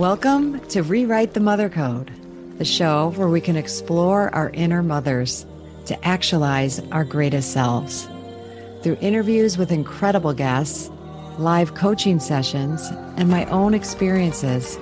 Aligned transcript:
Welcome 0.00 0.66
to 0.68 0.82
Rewrite 0.82 1.34
the 1.34 1.40
Mother 1.40 1.68
Code, 1.68 2.10
the 2.56 2.64
show 2.64 3.10
where 3.16 3.28
we 3.28 3.42
can 3.42 3.54
explore 3.54 4.34
our 4.34 4.48
inner 4.54 4.82
mothers 4.82 5.44
to 5.84 6.06
actualize 6.06 6.80
our 6.90 7.04
greatest 7.04 7.52
selves. 7.52 8.08
Through 8.82 8.96
interviews 9.02 9.58
with 9.58 9.70
incredible 9.70 10.32
guests, 10.32 10.90
live 11.36 11.74
coaching 11.74 12.18
sessions, 12.18 12.88
and 13.18 13.28
my 13.28 13.44
own 13.50 13.74
experiences, 13.74 14.78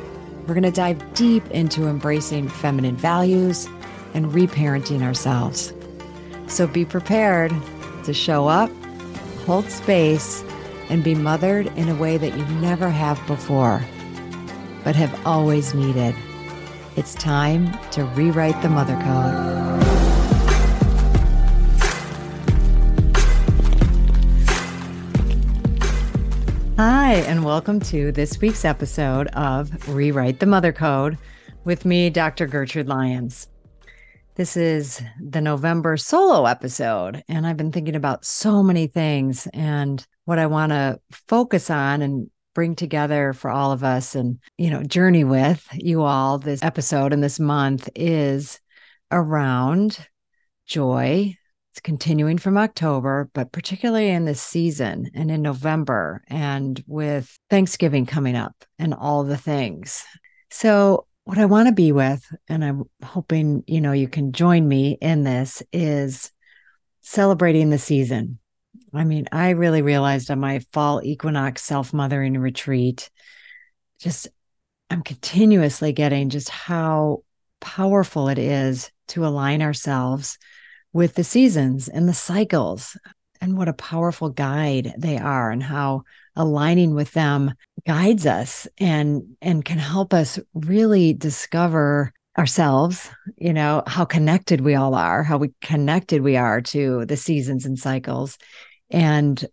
we're 0.47 0.55
going 0.55 0.63
to 0.63 0.71
dive 0.71 1.03
deep 1.15 1.45
into 1.51 1.89
embracing 1.89 2.49
feminine 2.49 2.97
values 2.97 3.67
and 4.15 4.27
reparenting 4.27 5.03
ourselves. 5.03 5.73
So 6.47 6.69
be 6.69 6.85
prepared 6.85 7.53
to 8.05 8.15
show 8.15 8.47
up, 8.47 8.71
hold 9.47 9.69
space, 9.69 10.45
and 10.89 11.03
be 11.03 11.17
mothered 11.17 11.67
in 11.77 11.89
a 11.89 11.97
way 11.97 12.19
that 12.19 12.39
you 12.39 12.45
never 12.61 12.89
have 12.89 13.21
before 13.27 13.83
but 14.85 14.97
have 14.97 15.27
always 15.27 15.75
needed. 15.75 16.15
It's 16.97 17.15
time 17.15 17.73
to 17.91 18.05
rewrite 18.05 18.61
the 18.63 18.69
mother 18.69 18.95
code. 18.95 19.59
Hi, 26.77 27.15
and 27.27 27.45
welcome 27.45 27.81
to 27.81 28.13
this 28.13 28.41
week's 28.41 28.65
episode 28.65 29.27
of 29.29 29.89
Rewrite 29.89 30.39
the 30.39 30.47
Mother 30.47 30.73
Code 30.73 31.19
with 31.65 31.85
me, 31.85 32.09
Dr. 32.09 32.47
Gertrude 32.47 32.87
Lyons. 32.87 33.49
This 34.37 34.57
is 34.57 35.03
the 35.21 35.41
November 35.41 35.97
solo 35.97 36.47
episode, 36.47 37.25
and 37.29 37.45
I've 37.45 37.57
been 37.57 37.73
thinking 37.73 37.97
about 37.97 38.25
so 38.25 38.63
many 38.63 38.87
things 38.87 39.49
and 39.53 40.07
what 40.27 40.39
I 40.39 40.47
want 40.47 40.71
to 40.71 41.01
focus 41.11 41.71
on 41.71 42.03
and 42.03 42.31
bring 42.59 42.75
together 42.75 43.33
for 43.33 43.53
all 43.53 43.71
of 43.71 43.85
us 43.85 44.17
and, 44.17 44.41
you 44.57 44.69
know, 44.69 44.83
journey 44.83 45.23
with 45.23 45.65
you 45.75 46.03
all 46.03 46.41
this 46.41 46.61
episode 46.61 47.13
and 47.13 47.23
this 47.23 47.39
month 47.39 47.89
is 47.95 48.59
around 49.13 49.97
joy. 50.67 51.33
It's 51.71 51.81
continuing 51.81 52.37
from 52.37 52.59
October, 52.59 53.31
but 53.33 53.53
particularly 53.53 54.09
in 54.09 54.25
this 54.25 54.43
season 54.43 55.09
and 55.15 55.31
in 55.31 55.41
November 55.41 56.25
and 56.27 56.83
with 56.89 57.39
Thanksgiving 57.49 58.07
coming 58.07 58.35
up 58.35 58.57
and 58.77 58.93
all 58.93 59.23
the 59.23 59.37
things. 59.37 60.03
So, 60.51 61.07
what 61.23 61.39
I 61.39 61.45
want 61.45 61.69
to 61.69 61.73
be 61.73 61.93
with, 61.93 62.27
and 62.49 62.65
I'm 62.65 62.91
hoping, 63.05 63.63
you 63.69 63.81
know, 63.81 63.93
you 63.93 64.09
can 64.09 64.33
join 64.33 64.67
me 64.67 64.99
in 65.01 65.23
this, 65.23 65.63
is 65.73 66.33
celebrating 67.03 67.71
the 67.71 67.79
season 67.79 68.41
I 68.95 69.05
mean, 69.05 69.29
I 69.33 69.51
really 69.51 69.83
realized 69.83 70.31
on 70.31 70.41
my 70.41 70.61
fall 70.73 71.03
equinox 71.03 71.63
self 71.63 71.93
mothering 71.93 72.39
retreat, 72.39 73.11
just 74.01 74.29
I'm 74.91 75.03
continuously 75.03 75.93
getting 75.93 76.31
just 76.31 76.49
how 76.49 77.23
powerful 77.61 78.29
it 78.29 78.39
is 78.39 78.91
to 79.09 79.27
align 79.27 79.63
ourselves 79.63 80.39
with 80.93 81.15
the 81.15 81.25
seasons 81.25 81.89
and 81.89 82.09
the 82.09 82.15
cycles. 82.15 82.97
And 83.41 83.57
what 83.57 83.69
a 83.69 83.73
powerful 83.73 84.31
guide 84.31 84.95
they 84.99 85.19
are 85.19 85.51
and 85.51 85.63
how 85.63 86.03
aligning 86.35 86.95
with 86.95 87.13
them 87.13 87.53
guides 87.87 88.27
us 88.27 88.67
and 88.79 89.37
and 89.43 89.65
can 89.65 89.79
help 89.79 90.15
us 90.15 90.39
really 90.55 91.13
discover 91.13 92.13
ourselves 92.39 93.11
you 93.37 93.53
know 93.53 93.83
how 93.89 94.05
connected 94.05 94.61
we 94.61 94.77
all 94.77 94.95
are 94.95 95.25
how 95.25 95.37
we 95.37 95.53
connected 95.61 96.23
we 96.23 96.37
are 96.37 96.61
to 96.61 97.05
the 97.07 97.17
seasons 97.17 97.67
and 97.67 97.79
cycles 97.79 98.39
and 98.91 99.45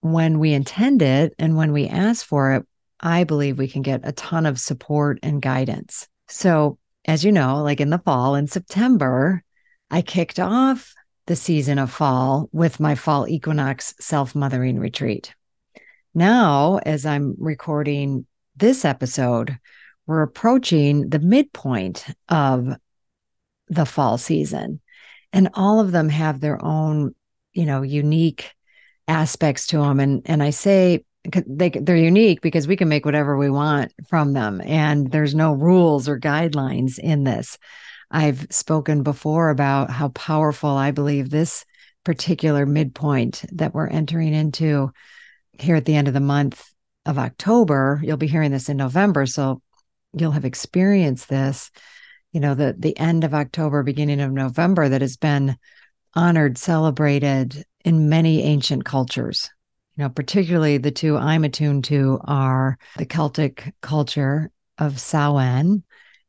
when 0.00 0.38
we 0.38 0.52
intend 0.52 1.02
it 1.02 1.34
and 1.38 1.56
when 1.56 1.72
we 1.72 1.86
ask 1.88 2.24
for 2.24 2.52
it, 2.54 2.66
I 3.00 3.24
believe 3.24 3.58
we 3.58 3.68
can 3.68 3.82
get 3.82 4.00
a 4.04 4.12
ton 4.12 4.46
of 4.46 4.60
support 4.60 5.18
and 5.22 5.40
guidance. 5.40 6.08
So, 6.28 6.78
as 7.06 7.24
you 7.24 7.32
know, 7.32 7.62
like 7.62 7.80
in 7.80 7.90
the 7.90 7.98
fall 7.98 8.34
in 8.34 8.46
September, 8.46 9.42
I 9.90 10.02
kicked 10.02 10.38
off 10.38 10.94
the 11.26 11.36
season 11.36 11.78
of 11.78 11.90
fall 11.90 12.48
with 12.52 12.80
my 12.80 12.94
fall 12.94 13.26
equinox 13.28 13.94
self 14.00 14.34
mothering 14.34 14.78
retreat. 14.78 15.34
Now, 16.14 16.78
as 16.78 17.06
I'm 17.06 17.36
recording 17.38 18.26
this 18.56 18.84
episode, 18.84 19.56
we're 20.06 20.22
approaching 20.22 21.08
the 21.08 21.20
midpoint 21.20 22.04
of 22.28 22.68
the 23.68 23.86
fall 23.86 24.18
season, 24.18 24.80
and 25.32 25.50
all 25.54 25.80
of 25.80 25.92
them 25.92 26.08
have 26.08 26.40
their 26.40 26.62
own 26.62 27.14
you 27.52 27.66
know 27.66 27.82
unique 27.82 28.52
aspects 29.08 29.66
to 29.68 29.78
them 29.78 30.00
and 30.00 30.22
and 30.26 30.42
i 30.42 30.50
say 30.50 31.04
they 31.46 31.70
they're 31.70 31.96
unique 31.96 32.40
because 32.40 32.66
we 32.66 32.76
can 32.76 32.88
make 32.88 33.04
whatever 33.04 33.36
we 33.36 33.50
want 33.50 33.92
from 34.08 34.32
them 34.32 34.60
and 34.64 35.10
there's 35.10 35.34
no 35.34 35.52
rules 35.52 36.08
or 36.08 36.18
guidelines 36.18 36.98
in 36.98 37.24
this. 37.24 37.58
I've 38.10 38.46
spoken 38.50 39.02
before 39.02 39.50
about 39.50 39.90
how 39.90 40.08
powerful 40.08 40.70
i 40.70 40.90
believe 40.90 41.30
this 41.30 41.64
particular 42.04 42.66
midpoint 42.66 43.44
that 43.52 43.74
we're 43.74 43.86
entering 43.86 44.34
into 44.34 44.90
here 45.58 45.76
at 45.76 45.84
the 45.84 45.94
end 45.94 46.08
of 46.08 46.14
the 46.14 46.20
month 46.20 46.64
of 47.06 47.18
october 47.18 48.00
you'll 48.02 48.16
be 48.16 48.26
hearing 48.26 48.50
this 48.50 48.68
in 48.68 48.76
november 48.76 49.26
so 49.26 49.62
you'll 50.12 50.32
have 50.32 50.44
experienced 50.44 51.28
this 51.28 51.70
you 52.32 52.40
know 52.40 52.54
the 52.54 52.74
the 52.76 52.98
end 52.98 53.22
of 53.22 53.34
october 53.34 53.82
beginning 53.82 54.20
of 54.20 54.32
november 54.32 54.88
that 54.88 55.02
has 55.02 55.16
been 55.16 55.56
honored, 56.14 56.58
celebrated 56.58 57.64
in 57.84 58.08
many 58.08 58.42
ancient 58.42 58.84
cultures. 58.84 59.50
You 59.96 60.04
know, 60.04 60.10
particularly 60.10 60.78
the 60.78 60.90
two 60.90 61.16
I'm 61.16 61.44
attuned 61.44 61.84
to 61.84 62.20
are 62.24 62.78
the 62.96 63.06
Celtic 63.06 63.74
culture 63.80 64.50
of 64.78 65.00
Samhain 65.00 65.82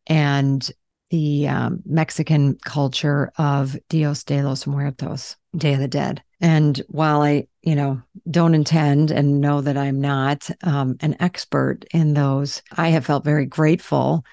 and 0.08 0.70
the 1.10 1.48
um, 1.48 1.82
Mexican 1.86 2.58
culture 2.64 3.32
of 3.38 3.78
Dios 3.90 4.24
de 4.24 4.42
los 4.42 4.66
Muertos, 4.66 5.36
Day 5.56 5.74
of 5.74 5.80
the 5.80 5.88
Dead. 5.88 6.24
And 6.40 6.82
while 6.88 7.22
I, 7.22 7.48
you 7.62 7.76
know, 7.76 8.02
don't 8.30 8.56
intend 8.56 9.12
and 9.12 9.42
know 9.42 9.62
that 9.62 9.78
I'm 9.78 10.02
not 10.02 10.50
um, 10.64 10.96
an 11.02 11.16
expert 11.20 11.86
in 11.94 12.14
those, 12.14 12.64
I 12.76 12.90
have 12.90 13.06
felt 13.06 13.24
very 13.24 13.46
grateful 13.46 14.26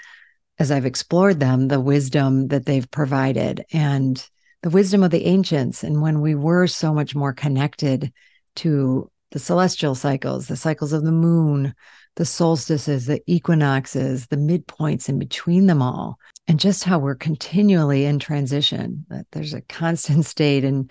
as 0.58 0.70
I've 0.70 0.86
explored 0.86 1.38
them, 1.38 1.68
the 1.68 1.80
wisdom 1.80 2.48
that 2.48 2.64
they've 2.64 2.90
provided. 2.90 3.64
And 3.72 4.24
the 4.62 4.70
wisdom 4.70 5.02
of 5.02 5.10
the 5.10 5.26
ancients 5.26 5.84
and 5.84 6.02
when 6.02 6.20
we 6.20 6.34
were 6.34 6.66
so 6.66 6.92
much 6.92 7.14
more 7.14 7.32
connected 7.32 8.12
to 8.56 9.10
the 9.30 9.38
celestial 9.38 9.94
cycles, 9.94 10.48
the 10.48 10.56
cycles 10.56 10.92
of 10.92 11.04
the 11.04 11.12
moon, 11.12 11.74
the 12.16 12.24
solstices, 12.24 13.06
the 13.06 13.22
equinoxes, 13.26 14.26
the 14.26 14.36
midpoints 14.36 15.08
in 15.08 15.18
between 15.18 15.66
them 15.66 15.80
all, 15.80 16.18
and 16.48 16.58
just 16.58 16.82
how 16.82 16.98
we're 16.98 17.14
continually 17.14 18.04
in 18.04 18.18
transition, 18.18 19.06
that 19.08 19.26
there's 19.32 19.54
a 19.54 19.60
constant 19.60 20.24
state. 20.24 20.64
And 20.64 20.90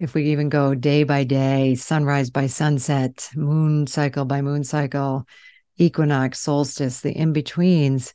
if 0.00 0.14
we 0.14 0.24
even 0.32 0.48
go 0.48 0.74
day 0.74 1.04
by 1.04 1.22
day, 1.24 1.76
sunrise 1.76 2.30
by 2.30 2.48
sunset, 2.48 3.30
moon 3.36 3.86
cycle 3.86 4.24
by 4.24 4.42
moon 4.42 4.64
cycle, 4.64 5.26
equinox, 5.76 6.40
solstice, 6.40 7.00
the 7.00 7.12
in 7.12 7.32
betweens, 7.32 8.14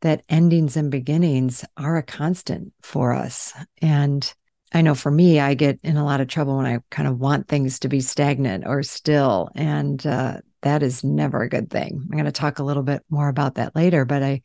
that 0.00 0.22
endings 0.28 0.76
and 0.76 0.90
beginnings 0.90 1.64
are 1.76 1.96
a 1.96 2.02
constant 2.02 2.72
for 2.82 3.12
us. 3.12 3.52
And 3.82 4.32
I 4.72 4.82
know 4.82 4.94
for 4.94 5.10
me, 5.10 5.40
I 5.40 5.54
get 5.54 5.80
in 5.82 5.96
a 5.96 6.04
lot 6.04 6.20
of 6.20 6.28
trouble 6.28 6.58
when 6.58 6.66
I 6.66 6.78
kind 6.90 7.08
of 7.08 7.18
want 7.18 7.48
things 7.48 7.78
to 7.80 7.88
be 7.88 8.00
stagnant 8.00 8.64
or 8.66 8.82
still. 8.82 9.48
And 9.54 10.04
uh, 10.06 10.38
that 10.62 10.82
is 10.82 11.02
never 11.02 11.42
a 11.42 11.48
good 11.48 11.70
thing. 11.70 12.00
I'm 12.02 12.10
going 12.10 12.26
to 12.26 12.32
talk 12.32 12.58
a 12.58 12.64
little 12.64 12.82
bit 12.82 13.02
more 13.08 13.28
about 13.28 13.54
that 13.54 13.74
later, 13.74 14.04
but 14.04 14.22
I, 14.22 14.42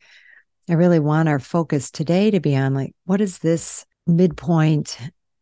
I 0.68 0.74
really 0.74 0.98
want 0.98 1.28
our 1.28 1.38
focus 1.38 1.90
today 1.90 2.30
to 2.30 2.40
be 2.40 2.56
on 2.56 2.74
like, 2.74 2.94
what 3.04 3.20
is 3.20 3.38
this 3.38 3.84
midpoint 4.06 4.98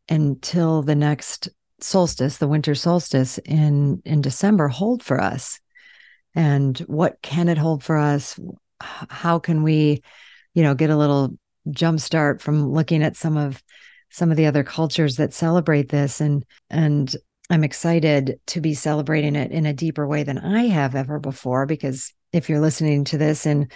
until 0.09 0.83
the 0.83 0.97
next 0.97 1.49
solstice, 1.81 2.39
the 2.39 2.49
winter 2.49 2.75
solstice 2.75 3.39
in, 3.39 4.03
in 4.05 4.21
December 4.21 4.69
hold 4.69 5.03
for 5.03 5.21
us? 5.21 5.61
And 6.35 6.79
what 6.81 7.21
can 7.23 7.49
it 7.49 7.59
hold 7.59 7.85
for 7.85 7.97
us? 7.97 8.39
How 8.83 9.39
can 9.39 9.63
we, 9.63 10.03
you 10.55 10.63
know, 10.63 10.75
get 10.75 10.91
a 10.91 10.97
little 10.97 11.37
jump 11.71 12.01
start 12.01 12.41
from 12.41 12.71
looking 12.71 13.03
at 13.03 13.17
some 13.17 13.37
of 13.37 13.63
some 14.11 14.31
of 14.31 14.37
the 14.37 14.47
other 14.47 14.65
cultures 14.65 15.17
that 15.17 15.33
celebrate 15.33 15.89
this? 15.89 16.21
And 16.21 16.45
and 16.71 17.15
I'm 17.51 17.65
excited 17.65 18.41
to 18.49 18.61
be 18.61 18.75
celebrating 18.75 19.37
it 19.37 19.51
in 19.51 19.67
a 19.67 19.75
deeper 19.75 20.07
way 20.07 20.23
than 20.23 20.39
I 20.39 20.65
have 20.69 20.95
ever 20.95 21.19
before 21.19 21.67
because 21.67 22.13
if 22.33 22.49
you're 22.49 22.61
listening 22.61 23.05
to 23.05 23.19
this 23.19 23.47
in 23.47 23.69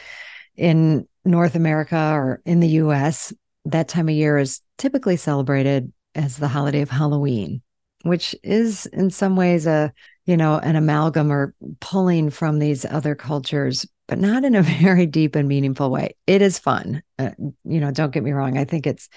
in 0.57 1.07
North 1.25 1.55
America 1.55 2.13
or 2.15 2.41
in 2.45 2.61
the 2.61 2.69
US 2.69 3.33
that 3.67 3.89
time 3.89 4.09
of 4.09 4.15
year 4.15 4.39
is 4.39 4.61
typically 4.79 5.17
celebrated 5.17 5.93
as 6.15 6.37
the 6.37 6.49
holiday 6.49 6.81
of 6.81 6.91
Halloween 6.91 7.63
which 8.07 8.37
is 8.43 8.87
in 8.87 9.11
some 9.11 9.37
ways 9.37 9.67
a 9.67 9.93
you 10.25 10.37
know 10.37 10.59
an 10.59 10.77
amalgam 10.77 11.31
or 11.31 11.55
pulling 11.81 12.31
from 12.31 12.59
these 12.59 12.85
other 12.85 13.15
cultures 13.15 13.87
but 14.07 14.19
not 14.19 14.45
in 14.45 14.55
a 14.55 14.63
very 14.81 15.07
deep 15.07 15.35
and 15.37 15.49
meaningful 15.49 15.91
way. 15.91 16.17
It 16.27 16.43
is 16.43 16.59
fun. 16.59 17.03
Uh, 17.19 17.31
you 17.65 17.81
know 17.81 17.91
don't 17.91 18.13
get 18.13 18.23
me 18.23 18.33
wrong. 18.33 18.59
I 18.59 18.65
think 18.65 18.87
it's 18.87 19.09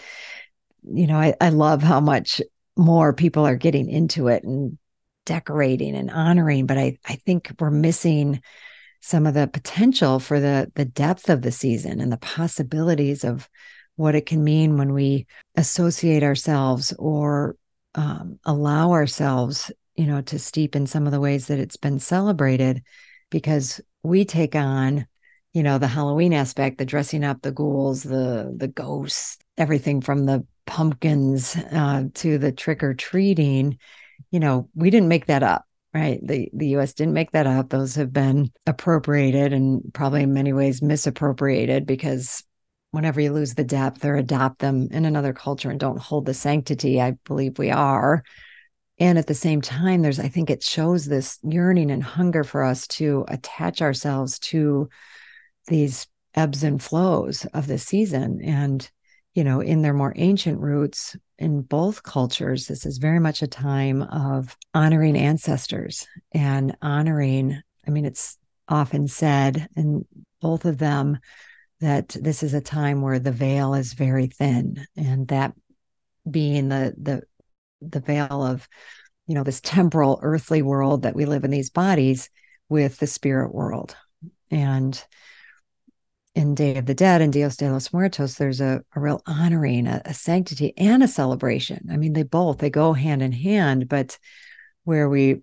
you 0.84 1.08
know, 1.08 1.18
I, 1.18 1.36
I 1.42 1.50
love 1.50 1.84
how 1.84 2.00
much 2.00 2.42
more 2.78 3.14
people 3.14 3.46
are 3.46 3.56
getting 3.56 3.90
into 3.90 4.28
it 4.28 4.44
and 4.44 4.78
decorating 5.26 5.96
and 5.96 6.10
honoring, 6.10 6.66
but 6.66 6.78
I, 6.78 6.98
I 7.06 7.16
think 7.16 7.52
we're 7.60 7.72
missing 7.72 8.42
some 9.02 9.26
of 9.26 9.34
the 9.34 9.48
potential 9.48 10.20
for 10.20 10.40
the 10.40 10.72
the 10.76 10.84
depth 10.86 11.30
of 11.30 11.42
the 11.42 11.52
season 11.52 12.02
and 12.02 12.12
the 12.12 12.18
possibilities 12.18 13.24
of 13.24 13.48
what 13.96 14.16
it 14.16 14.26
can 14.26 14.44
mean 14.44 14.78
when 14.78 14.94
we 14.94 15.26
associate 15.56 16.22
ourselves 16.22 16.94
or 17.00 17.56
um, 17.96 18.40
allow 18.44 18.92
ourselves 18.92 19.72
you 19.96 20.06
know 20.06 20.22
to 20.22 20.38
steep 20.38 20.76
in 20.76 20.86
some 20.86 21.06
of 21.06 21.14
the 21.14 21.20
ways 21.22 21.48
that 21.48 21.60
it's 21.60 21.78
been 21.78 21.98
celebrated 21.98 22.84
because 23.30 23.82
we 24.04 24.26
take 24.26 24.56
on 24.56 25.06
you 25.54 25.64
know 25.64 25.78
the 25.78 25.88
halloween 25.88 26.34
aspect 26.34 26.78
the 26.78 26.86
dressing 26.86 27.24
up 27.24 27.42
the 27.42 27.52
ghouls 27.52 28.04
the 28.04 28.54
the 28.56 28.68
ghosts 28.68 29.38
everything 29.58 30.02
from 30.02 30.26
the 30.26 30.46
pumpkins 30.66 31.56
uh, 31.72 32.04
to 32.14 32.38
the 32.38 32.52
trick 32.52 32.84
or 32.84 32.94
treating 32.94 33.78
you 34.32 34.40
know 34.40 34.70
we 34.76 34.90
didn't 34.90 35.10
make 35.10 35.26
that 35.26 35.44
up 35.44 35.66
right? 35.94 36.20
The 36.24 36.50
the 36.54 36.68
US 36.70 36.94
didn't 36.94 37.14
make 37.14 37.32
that 37.32 37.48
up. 37.48 37.70
Those 37.70 37.96
have 37.96 38.14
been 38.14 38.52
appropriated 38.68 39.54
and 39.54 39.82
probably 39.94 40.24
in 40.24 40.34
many 40.34 40.54
ways 40.54 40.82
misappropriated 40.82 41.86
because 41.86 42.44
whenever 42.92 43.22
you 43.22 43.32
lose 43.32 43.54
the 43.56 43.64
depth 43.64 44.04
or 44.06 44.16
adopt 44.16 44.60
them 44.60 44.88
in 44.92 45.06
another 45.06 45.34
culture 45.34 45.70
and 45.70 45.80
don't 45.80 46.00
hold 46.00 46.26
the 46.26 46.34
sanctity 46.34 47.00
I 47.00 47.12
believe 47.26 47.60
we 47.60 47.70
are 47.70 48.24
and 49.00 49.18
at 49.18 49.28
the 49.28 49.34
same 49.34 49.62
time 49.62 50.02
there's 50.02 50.20
i 50.20 50.28
think 50.28 50.50
it 50.50 50.64
shows 50.64 51.06
this 51.06 51.40
yearning 51.44 51.92
and 51.92 52.04
hunger 52.04 52.44
for 52.44 52.64
us 52.64 52.88
to 52.88 53.26
attach 53.28 53.82
ourselves 53.82 54.40
to 54.40 54.90
these 55.68 56.08
ebbs 56.36 56.64
and 56.64 56.82
flows 56.82 57.46
of 57.54 57.68
the 57.68 57.78
season. 57.78 58.42
And 58.44 58.90
you 59.36 59.44
know 59.44 59.62
in 59.62 59.82
their 59.82 59.94
more 59.94 60.14
ancient 60.16 60.60
roots 60.60 61.16
in 61.38 61.62
both 61.62 62.04
cultures 62.04 62.66
this 62.66 62.86
is 62.86 62.98
very 62.98 63.20
much 63.20 63.42
a 63.42 63.48
time 63.48 64.02
of 64.02 64.58
honoring 64.74 65.16
ancestors 65.16 66.08
and 66.34 66.76
honoring 66.82 67.62
i 67.88 67.92
mean 67.92 68.06
it's 68.06 68.38
often 68.68 69.08
said 69.08 69.68
in 69.76 70.04
both 70.42 70.66
of 70.66 70.80
them 70.80 71.20
that 71.80 72.10
this 72.20 72.42
is 72.42 72.54
a 72.54 72.60
time 72.60 73.02
where 73.02 73.20
the 73.20 73.32
veil 73.32 73.76
is 73.76 73.94
very 73.94 74.28
thin 74.28 74.84
and 74.98 75.28
that 75.28 75.54
being 76.30 76.68
the 76.70 76.94
the 76.98 77.22
the 77.82 78.00
veil 78.00 78.44
of 78.44 78.68
you 79.28 79.36
know 79.36 79.44
this 79.44 79.62
temporal 79.62 80.20
earthly 80.22 80.62
world 80.62 81.04
that 81.04 81.16
we 81.16 81.26
live 81.26 81.44
in 81.44 81.52
these 81.52 81.70
bodies 81.70 82.30
with 82.68 82.98
the 82.98 83.08
spirit 83.08 83.54
world. 83.54 83.96
And 84.52 85.02
in 86.36 86.56
day 86.56 86.78
of 86.78 86.86
the 86.86 86.94
dead 86.94 87.22
and 87.22 87.34
dios 87.34 87.58
de 87.58 87.70
los 87.72 87.92
muertos 87.92 88.36
there's 88.36 88.62
a, 88.62 88.84
a 88.96 89.00
real 89.00 89.22
honoring 89.26 89.88
a, 89.88 90.02
a 90.06 90.14
sanctity 90.14 90.74
and 90.78 91.04
a 91.04 91.08
celebration. 91.08 91.88
I 91.92 91.98
mean 91.98 92.14
they 92.14 92.24
both 92.24 92.60
they 92.60 92.70
go 92.70 92.94
hand 92.94 93.22
in 93.22 93.32
hand 93.32 93.88
but 93.88 94.18
where 94.84 95.10
we 95.10 95.42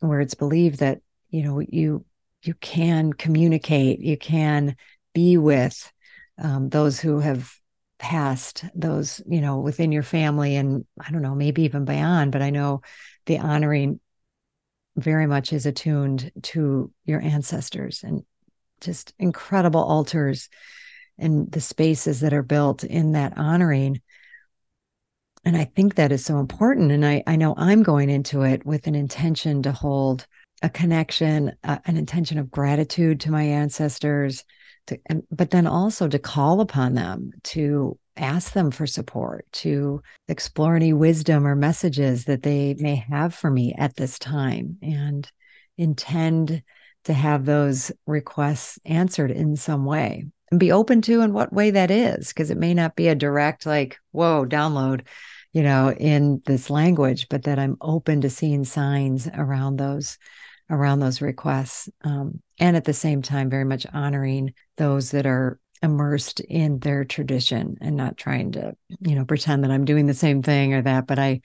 where 0.00 0.20
it's 0.20 0.34
believed 0.34 0.80
that 0.80 1.00
you 1.30 1.42
know 1.42 1.60
you 1.60 2.04
you 2.42 2.54
can 2.54 3.12
communicate 3.12 4.00
you 4.00 4.16
can 4.16 4.76
be 5.14 5.36
with 5.36 5.90
um, 6.38 6.68
those 6.68 7.00
who 7.00 7.20
have 7.20 7.54
past 7.98 8.64
those 8.74 9.22
you 9.26 9.40
know 9.40 9.60
within 9.60 9.92
your 9.92 10.02
family 10.02 10.56
and 10.56 10.84
i 11.00 11.10
don't 11.10 11.22
know 11.22 11.34
maybe 11.34 11.62
even 11.62 11.84
beyond 11.84 12.32
but 12.32 12.42
i 12.42 12.50
know 12.50 12.82
the 13.26 13.38
honoring 13.38 14.00
very 14.96 15.26
much 15.26 15.52
is 15.52 15.66
attuned 15.66 16.30
to 16.42 16.92
your 17.04 17.20
ancestors 17.20 18.02
and 18.02 18.24
just 18.80 19.14
incredible 19.18 19.82
altars 19.82 20.48
and 21.18 21.50
the 21.50 21.60
spaces 21.60 22.20
that 22.20 22.32
are 22.32 22.42
built 22.42 22.84
in 22.84 23.12
that 23.12 23.36
honoring. 23.36 24.00
And 25.44 25.56
i 25.56 25.64
think 25.64 25.96
that 25.96 26.12
is 26.12 26.24
so 26.24 26.38
important 26.38 26.90
and 26.90 27.04
i 27.04 27.22
i 27.26 27.36
know 27.36 27.54
i'm 27.58 27.82
going 27.82 28.08
into 28.08 28.42
it 28.42 28.64
with 28.64 28.86
an 28.86 28.94
intention 28.94 29.62
to 29.62 29.72
hold 29.72 30.26
a 30.64 30.70
connection 30.70 31.52
uh, 31.62 31.78
an 31.84 31.98
intention 31.98 32.38
of 32.38 32.50
gratitude 32.50 33.20
to 33.20 33.30
my 33.30 33.42
ancestors 33.42 34.44
to, 34.86 34.98
but 35.30 35.50
then 35.50 35.66
also 35.66 36.08
to 36.08 36.18
call 36.18 36.62
upon 36.62 36.94
them 36.94 37.30
to 37.42 37.98
ask 38.16 38.54
them 38.54 38.70
for 38.70 38.86
support 38.86 39.44
to 39.52 40.02
explore 40.26 40.74
any 40.74 40.94
wisdom 40.94 41.46
or 41.46 41.54
messages 41.54 42.24
that 42.24 42.42
they 42.42 42.74
may 42.78 42.94
have 42.94 43.34
for 43.34 43.50
me 43.50 43.74
at 43.76 43.94
this 43.96 44.18
time 44.18 44.78
and 44.80 45.30
intend 45.76 46.62
to 47.04 47.12
have 47.12 47.44
those 47.44 47.92
requests 48.06 48.78
answered 48.86 49.30
in 49.30 49.56
some 49.56 49.84
way 49.84 50.24
and 50.50 50.58
be 50.58 50.72
open 50.72 51.02
to 51.02 51.20
in 51.20 51.34
what 51.34 51.52
way 51.52 51.72
that 51.72 51.90
is 51.90 52.28
because 52.28 52.50
it 52.50 52.56
may 52.56 52.72
not 52.72 52.96
be 52.96 53.08
a 53.08 53.14
direct 53.14 53.66
like 53.66 53.98
whoa 54.12 54.46
download 54.46 55.02
you 55.52 55.62
know 55.62 55.92
in 55.92 56.40
this 56.46 56.70
language 56.70 57.28
but 57.28 57.42
that 57.42 57.58
i'm 57.58 57.76
open 57.82 58.22
to 58.22 58.30
seeing 58.30 58.64
signs 58.64 59.28
around 59.34 59.76
those 59.76 60.16
around 60.70 61.00
those 61.00 61.20
requests 61.20 61.88
um, 62.04 62.40
and 62.58 62.76
at 62.76 62.84
the 62.84 62.92
same 62.92 63.22
time 63.22 63.50
very 63.50 63.64
much 63.64 63.86
honoring 63.92 64.52
those 64.76 65.10
that 65.10 65.26
are 65.26 65.58
immersed 65.82 66.40
in 66.40 66.78
their 66.78 67.04
tradition 67.04 67.76
and 67.80 67.96
not 67.96 68.16
trying 68.16 68.52
to 68.52 68.74
you 69.00 69.14
know 69.14 69.24
pretend 69.24 69.62
that 69.62 69.70
i'm 69.70 69.84
doing 69.84 70.06
the 70.06 70.14
same 70.14 70.42
thing 70.42 70.72
or 70.72 70.80
that 70.80 71.06
but 71.06 71.18
i 71.18 71.40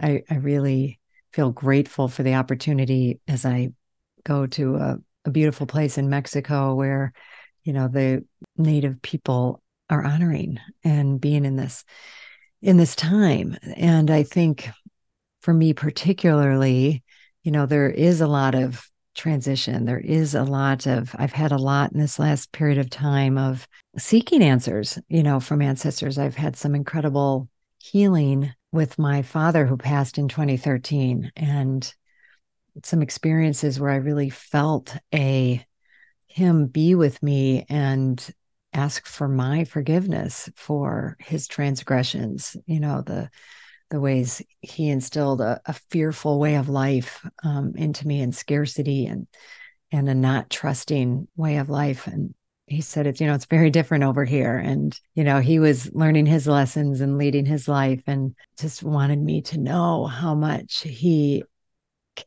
i, 0.00 0.22
I 0.30 0.36
really 0.36 1.00
feel 1.32 1.50
grateful 1.50 2.08
for 2.08 2.22
the 2.22 2.34
opportunity 2.34 3.20
as 3.26 3.46
i 3.46 3.70
go 4.24 4.46
to 4.46 4.76
a, 4.76 4.98
a 5.24 5.30
beautiful 5.30 5.66
place 5.66 5.96
in 5.96 6.10
mexico 6.10 6.74
where 6.74 7.12
you 7.64 7.72
know 7.72 7.88
the 7.88 8.24
native 8.56 9.00
people 9.00 9.62
are 9.90 10.04
honoring 10.04 10.58
and 10.84 11.20
being 11.20 11.44
in 11.44 11.56
this 11.56 11.84
in 12.60 12.76
this 12.76 12.96
time. 12.96 13.56
And 13.76 14.10
i 14.10 14.22
think 14.22 14.68
for 15.42 15.54
me 15.54 15.72
particularly 15.72 17.02
you 17.42 17.52
know, 17.52 17.66
there 17.66 17.90
is 17.90 18.20
a 18.20 18.26
lot 18.26 18.54
of 18.54 18.88
transition. 19.14 19.84
There 19.84 19.98
is 19.98 20.34
a 20.34 20.44
lot 20.44 20.86
of, 20.86 21.14
I've 21.18 21.32
had 21.32 21.52
a 21.52 21.58
lot 21.58 21.92
in 21.92 21.98
this 21.98 22.18
last 22.18 22.52
period 22.52 22.78
of 22.78 22.88
time 22.88 23.36
of 23.36 23.66
seeking 23.96 24.42
answers, 24.42 24.98
you 25.08 25.22
know, 25.22 25.40
from 25.40 25.60
ancestors. 25.60 26.18
I've 26.18 26.36
had 26.36 26.56
some 26.56 26.74
incredible 26.74 27.48
healing 27.78 28.52
with 28.70 28.98
my 28.98 29.22
father 29.22 29.66
who 29.66 29.76
passed 29.76 30.18
in 30.18 30.28
2013 30.28 31.32
and 31.36 31.94
some 32.84 33.02
experiences 33.02 33.80
where 33.80 33.90
I 33.90 33.96
really 33.96 34.30
felt 34.30 34.96
a 35.12 35.64
him 36.26 36.66
be 36.66 36.94
with 36.94 37.20
me 37.22 37.64
and 37.68 38.24
ask 38.72 39.06
for 39.06 39.26
my 39.26 39.64
forgiveness 39.64 40.48
for 40.54 41.16
his 41.18 41.48
transgressions, 41.48 42.56
you 42.66 42.78
know, 42.78 43.02
the 43.02 43.30
the 43.90 44.00
ways 44.00 44.42
he 44.60 44.88
instilled 44.88 45.40
a, 45.40 45.60
a 45.66 45.72
fearful 45.72 46.38
way 46.38 46.56
of 46.56 46.68
life 46.68 47.26
um, 47.42 47.72
into 47.76 48.06
me 48.06 48.20
and 48.20 48.34
scarcity 48.34 49.06
and 49.06 49.26
and 49.90 50.08
a 50.08 50.14
not 50.14 50.50
trusting 50.50 51.26
way 51.36 51.56
of 51.56 51.70
life. 51.70 52.06
And 52.06 52.34
he 52.66 52.82
said 52.82 53.06
it's 53.06 53.20
you 53.20 53.26
know 53.26 53.34
it's 53.34 53.46
very 53.46 53.70
different 53.70 54.04
over 54.04 54.24
here. 54.24 54.58
And 54.58 54.98
you 55.14 55.24
know 55.24 55.40
he 55.40 55.58
was 55.58 55.90
learning 55.94 56.26
his 56.26 56.46
lessons 56.46 57.00
and 57.00 57.18
leading 57.18 57.46
his 57.46 57.68
life 57.68 58.02
and 58.06 58.34
just 58.58 58.82
wanted 58.82 59.18
me 59.18 59.42
to 59.42 59.58
know 59.58 60.06
how 60.06 60.34
much 60.34 60.82
he 60.82 61.44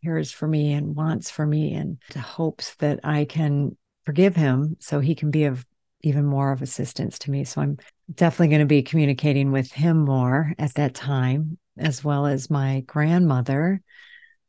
cares 0.03 0.31
for 0.31 0.47
me 0.47 0.73
and 0.73 0.95
wants 0.95 1.29
for 1.29 1.45
me 1.45 1.73
and 1.73 1.97
hopes 2.15 2.75
that 2.75 2.99
I 3.03 3.25
can 3.25 3.77
forgive 4.05 4.35
him 4.35 4.77
so 4.79 4.99
he 4.99 5.15
can 5.15 5.31
be 5.31 5.43
of 5.45 5.65
even 6.03 6.25
more 6.25 6.51
of 6.51 6.61
assistance 6.61 7.19
to 7.19 7.31
me. 7.31 7.43
So 7.43 7.61
I'm 7.61 7.77
definitely 8.13 8.49
going 8.49 8.59
to 8.59 8.65
be 8.65 8.83
communicating 8.83 9.51
with 9.51 9.71
him 9.71 10.05
more 10.05 10.53
at 10.57 10.73
that 10.75 10.93
time, 10.93 11.57
as 11.77 12.03
well 12.03 12.25
as 12.25 12.49
my 12.49 12.81
grandmother, 12.81 13.81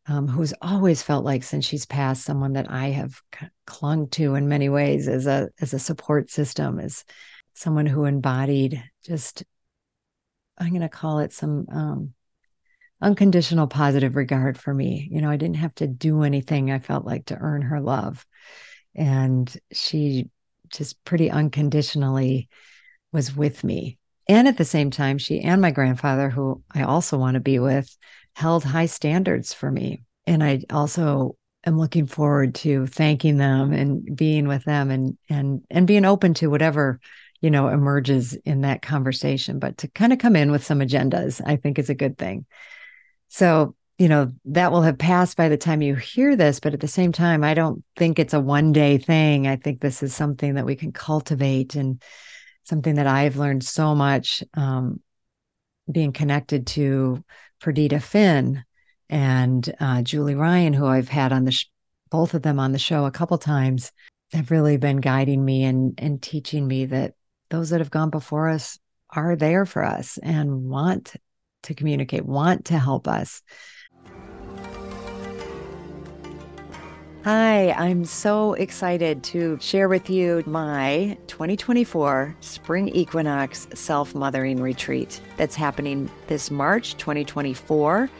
um, 0.07 0.27
who's 0.27 0.55
always 0.61 1.03
felt 1.03 1.25
like 1.25 1.45
since 1.45 1.65
she's 1.65 1.87
passed, 1.87 2.25
someone 2.25 2.55
that 2.55 2.71
I 2.71 2.89
have 2.89 3.21
clung 3.67 4.09
to 4.11 4.35
in 4.35 4.49
many 4.49 4.69
ways 4.69 5.09
as 5.09 5.27
a 5.27 5.51
as 5.61 5.75
a 5.75 5.79
support 5.79 6.31
system, 6.31 6.81
as 6.81 7.05
someone 7.55 7.87
who 7.87 8.05
embodied 8.05 8.83
just 9.05 9.45
I'm 10.59 10.71
going 10.71 10.83
to 10.83 10.89
call 10.89 11.21
it 11.21 11.33
some 11.33 11.67
um, 11.71 12.15
unconditional 13.01 13.67
positive 13.67 14.17
regard 14.17 14.59
for 14.59 14.73
me. 14.73 15.09
You 15.11 15.21
know, 15.21 15.31
I 15.31 15.37
didn't 15.37 15.57
have 15.57 15.75
to 15.77 15.87
do 15.87 16.23
anything. 16.23 16.71
I 16.71 16.79
felt 16.79 17.05
like 17.05 17.27
to 17.27 17.39
earn 17.39 17.63
her 17.63 17.81
love, 17.81 18.27
and 18.95 19.55
she 19.73 20.29
just 20.69 21.03
pretty 21.05 21.31
unconditionally 21.31 22.49
was 23.13 23.35
with 23.35 23.65
me. 23.65 23.99
And 24.29 24.49
at 24.49 24.57
the 24.57 24.65
same 24.65 24.91
time, 24.91 25.19
she 25.19 25.41
and 25.41 25.61
my 25.61 25.71
grandfather, 25.71 26.31
who 26.31 26.63
I 26.73 26.83
also 26.83 27.19
want 27.19 27.35
to 27.35 27.41
be 27.41 27.59
with, 27.59 27.95
held 28.35 28.65
high 28.65 28.87
standards 28.87 29.53
for 29.53 29.71
me. 29.71 30.03
And 30.27 30.43
I 30.43 30.63
also 30.71 31.37
am 31.67 31.79
looking 31.79 32.07
forward 32.07 32.55
to 32.57 32.87
thanking 32.87 33.37
them 33.37 33.73
and 33.73 34.17
being 34.17 34.49
with 34.49 34.65
them 34.65 34.91
and 34.91 35.17
and 35.29 35.63
and 35.71 35.87
being 35.87 36.05
open 36.05 36.35
to 36.35 36.49
whatever 36.49 37.01
you 37.41 37.51
know 37.51 37.69
emerges 37.69 38.35
in 38.45 38.63
that 38.63 38.83
conversation 38.83 39.59
but 39.59 39.79
to 39.79 39.89
kind 39.89 40.13
of 40.13 40.19
come 40.19 40.37
in 40.37 40.51
with 40.51 40.65
some 40.65 40.81
agendas 40.81 41.41
i 41.47 41.57
think 41.57 41.79
is 41.79 41.91
a 41.91 41.95
good 41.95 42.19
thing 42.19 42.47
so 43.29 43.75
you 43.99 44.09
know 44.09 44.33
that 44.45 44.73
will 44.73 44.83
have 44.83 44.99
passed 44.99 45.37
by 45.37 45.49
the 45.49 45.57
time 45.57 45.83
you 45.83 45.95
hear 45.95 46.35
this 46.35 46.59
but 46.59 46.75
at 46.75 46.81
the 46.81 46.89
same 46.89 47.13
time 47.13 47.45
i 47.45 47.55
don't 47.55 47.85
think 47.97 48.19
it's 48.19 48.35
a 48.35 48.41
one 48.41 48.73
day 48.73 48.99
thing 48.99 49.47
i 49.47 49.57
think 49.57 49.81
this 49.81 50.03
is 50.03 50.15
something 50.15 50.55
that 50.55 50.67
we 50.67 50.75
can 50.75 50.93
cultivate 50.93 51.77
and 51.77 52.03
something 52.65 52.95
that 52.97 53.07
I've 53.07 53.37
learned 53.37 53.65
so 53.65 53.95
much 53.95 54.43
um, 54.55 55.01
being 55.91 56.13
connected 56.13 56.67
to 56.69 57.25
Perdita 57.61 58.01
Finn 58.01 58.65
and 59.09 59.75
uh, 59.81 60.03
Julie 60.03 60.35
Ryan, 60.35 60.73
who 60.73 60.87
I've 60.87 61.09
had 61.09 61.33
on 61.33 61.45
the 61.45 61.53
sh- 61.53 61.67
both 62.11 62.35
of 62.35 62.43
them 62.43 62.59
on 62.59 62.73
the 62.73 62.79
show 62.79 63.05
a 63.07 63.11
couple 63.11 63.39
times 63.39 63.93
have 64.33 64.51
really 64.51 64.77
been 64.77 64.99
guiding 64.99 65.45
me 65.45 65.65
and 65.65 65.95
and 65.99 66.23
teaching 66.23 66.67
me 66.67 66.87
that 66.87 67.15
those 67.51 67.71
that 67.71 67.81
have 67.81 67.91
gone 67.91 68.11
before 68.11 68.49
us 68.49 68.79
are 69.11 69.37
there 69.37 69.67
for 69.67 69.85
us 69.85 70.19
and 70.23 70.65
want 70.65 71.15
to 71.65 71.75
communicate, 71.75 72.25
want 72.25 72.67
to 72.67 72.79
help 72.79 73.07
us. 73.07 73.43
Hi, 77.25 77.71
I'm 77.75 78.05
so 78.05 78.55
excited 78.55 79.23
to 79.25 79.57
share 79.61 79.89
with 79.89 80.11
you 80.11 80.43
my 80.45 81.17
2024 81.29 82.35
Spring 82.41 82.89
Equinox 82.89 83.69
Self 83.75 84.13
Mothering 84.13 84.61
Retreat 84.61 85.21
that's 85.37 85.55
happening 85.55 86.11
this 86.27 86.51
March 86.51 86.97
2024. 86.97 88.11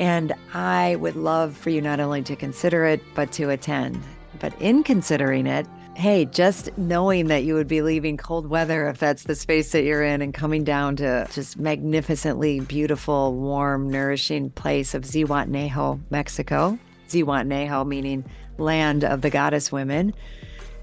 And 0.00 0.32
I 0.54 0.96
would 0.96 1.14
love 1.14 1.56
for 1.56 1.70
you 1.70 1.80
not 1.80 2.00
only 2.00 2.20
to 2.22 2.34
consider 2.34 2.84
it, 2.84 3.00
but 3.14 3.30
to 3.34 3.50
attend. 3.50 4.02
But 4.40 4.60
in 4.60 4.82
considering 4.82 5.46
it, 5.46 5.68
hey, 5.94 6.24
just 6.24 6.76
knowing 6.76 7.28
that 7.28 7.44
you 7.44 7.54
would 7.54 7.68
be 7.68 7.80
leaving 7.80 8.16
cold 8.16 8.48
weather 8.48 8.88
if 8.88 8.98
that's 8.98 9.22
the 9.22 9.36
space 9.36 9.70
that 9.70 9.84
you're 9.84 10.02
in 10.02 10.20
and 10.20 10.34
coming 10.34 10.64
down 10.64 10.96
to 10.96 11.28
just 11.30 11.60
magnificently 11.60 12.58
beautiful, 12.58 13.36
warm, 13.36 13.88
nourishing 13.88 14.50
place 14.50 14.94
of 14.94 15.02
Zihuatanejo, 15.02 16.00
Mexico. 16.10 16.76
Zihuatanejo 17.12 17.86
meaning 17.86 18.24
land 18.58 19.04
of 19.04 19.22
the 19.22 19.30
goddess 19.30 19.70
women. 19.70 20.14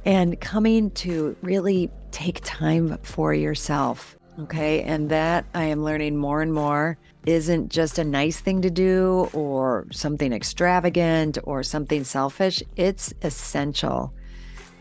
And 0.06 0.40
coming 0.40 0.92
to 0.92 1.36
really 1.42 1.92
take 2.12 2.40
time 2.44 2.98
for 3.04 3.34
yourself. 3.34 4.16
Okay. 4.40 4.82
And 4.84 5.10
that 5.10 5.46
I 5.54 5.66
am 5.66 5.84
learning 5.84 6.16
more 6.16 6.42
and 6.42 6.54
more 6.54 6.98
isn't 7.26 7.70
just 7.70 8.00
a 8.00 8.04
nice 8.04 8.40
thing 8.40 8.62
to 8.62 8.70
do 8.70 9.30
or 9.34 9.86
something 9.92 10.32
extravagant 10.32 11.38
or 11.44 11.64
something 11.64 12.06
selfish. 12.06 12.64
It's 12.78 13.14
essential. 13.22 14.14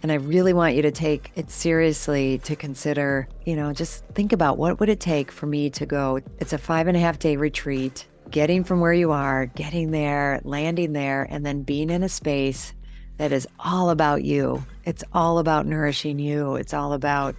And 0.02 0.12
I 0.12 0.16
really 0.16 0.52
want 0.52 0.76
you 0.76 0.82
to 0.82 0.92
take 0.92 1.32
it 1.34 1.50
seriously 1.50 2.38
to 2.44 2.54
consider, 2.54 3.28
you 3.44 3.56
know, 3.56 3.72
just 3.72 4.04
think 4.14 4.32
about 4.32 4.56
what 4.56 4.78
would 4.78 4.88
it 4.88 5.00
take 5.00 5.32
for 5.32 5.46
me 5.46 5.70
to 5.70 5.86
go. 5.86 6.20
It's 6.38 6.52
a 6.52 6.58
five 6.58 6.86
and 6.86 6.96
a 6.96 7.00
half 7.00 7.18
day 7.18 7.36
retreat, 7.36 8.06
getting 8.30 8.64
from 8.64 8.80
where 8.80 8.92
you 8.92 9.12
are, 9.12 9.46
getting 9.46 9.90
there, 9.90 10.40
landing 10.44 10.92
there, 10.92 11.26
and 11.30 11.44
then 11.44 11.62
being 11.62 11.90
in 11.90 12.02
a 12.02 12.08
space 12.08 12.72
that 13.18 13.32
is 13.32 13.48
all 13.58 13.90
about 13.90 14.22
you. 14.22 14.64
It's 14.84 15.04
all 15.12 15.38
about 15.38 15.66
nourishing 15.66 16.18
you. 16.18 16.54
It's 16.56 16.72
all 16.72 16.92
about 16.92 17.34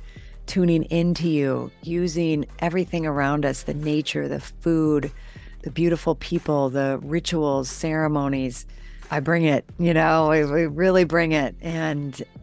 tuning 0.46 0.84
into 0.86 1.30
you, 1.30 1.72
using 1.84 2.46
everything 2.60 3.06
around 3.06 3.46
us 3.46 3.64
the 3.64 3.74
nature, 3.74 4.28
the 4.28 4.40
food, 4.40 5.12
the 5.62 5.72
beautiful 5.72 6.16
people, 6.16 6.70
the 6.70 7.00
rituals, 7.04 7.70
ceremonies. 7.70 8.66
I 9.12 9.20
bring 9.20 9.46
it, 9.46 9.66
you 9.78 9.94
know, 9.94 10.30
we, 10.30 10.66
really 10.66 11.04
bring 11.04 11.32
it. 11.32 11.56
And 11.62 12.22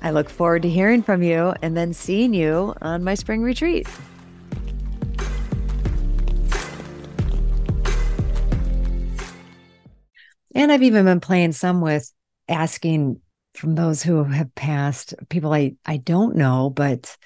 I 0.00 0.10
look 0.10 0.28
forward 0.28 0.62
to 0.62 0.68
hearing 0.68 1.02
from 1.02 1.22
you 1.22 1.54
and 1.62 1.76
then 1.76 1.92
seeing 1.92 2.34
you 2.34 2.74
on 2.80 3.04
my 3.04 3.14
spring 3.14 3.42
retreat. 3.42 3.86
And 10.54 10.72
I've 10.72 10.82
even 10.82 11.04
been 11.04 11.20
playing 11.20 11.52
some 11.52 11.80
with 11.80 12.12
asking 12.48 13.20
from 13.54 13.74
those 13.74 14.02
who 14.02 14.24
have 14.24 14.54
passed, 14.54 15.14
people 15.28 15.52
I, 15.52 15.74
I 15.84 15.98
don't 15.98 16.36
know, 16.36 16.70
but 16.70 17.16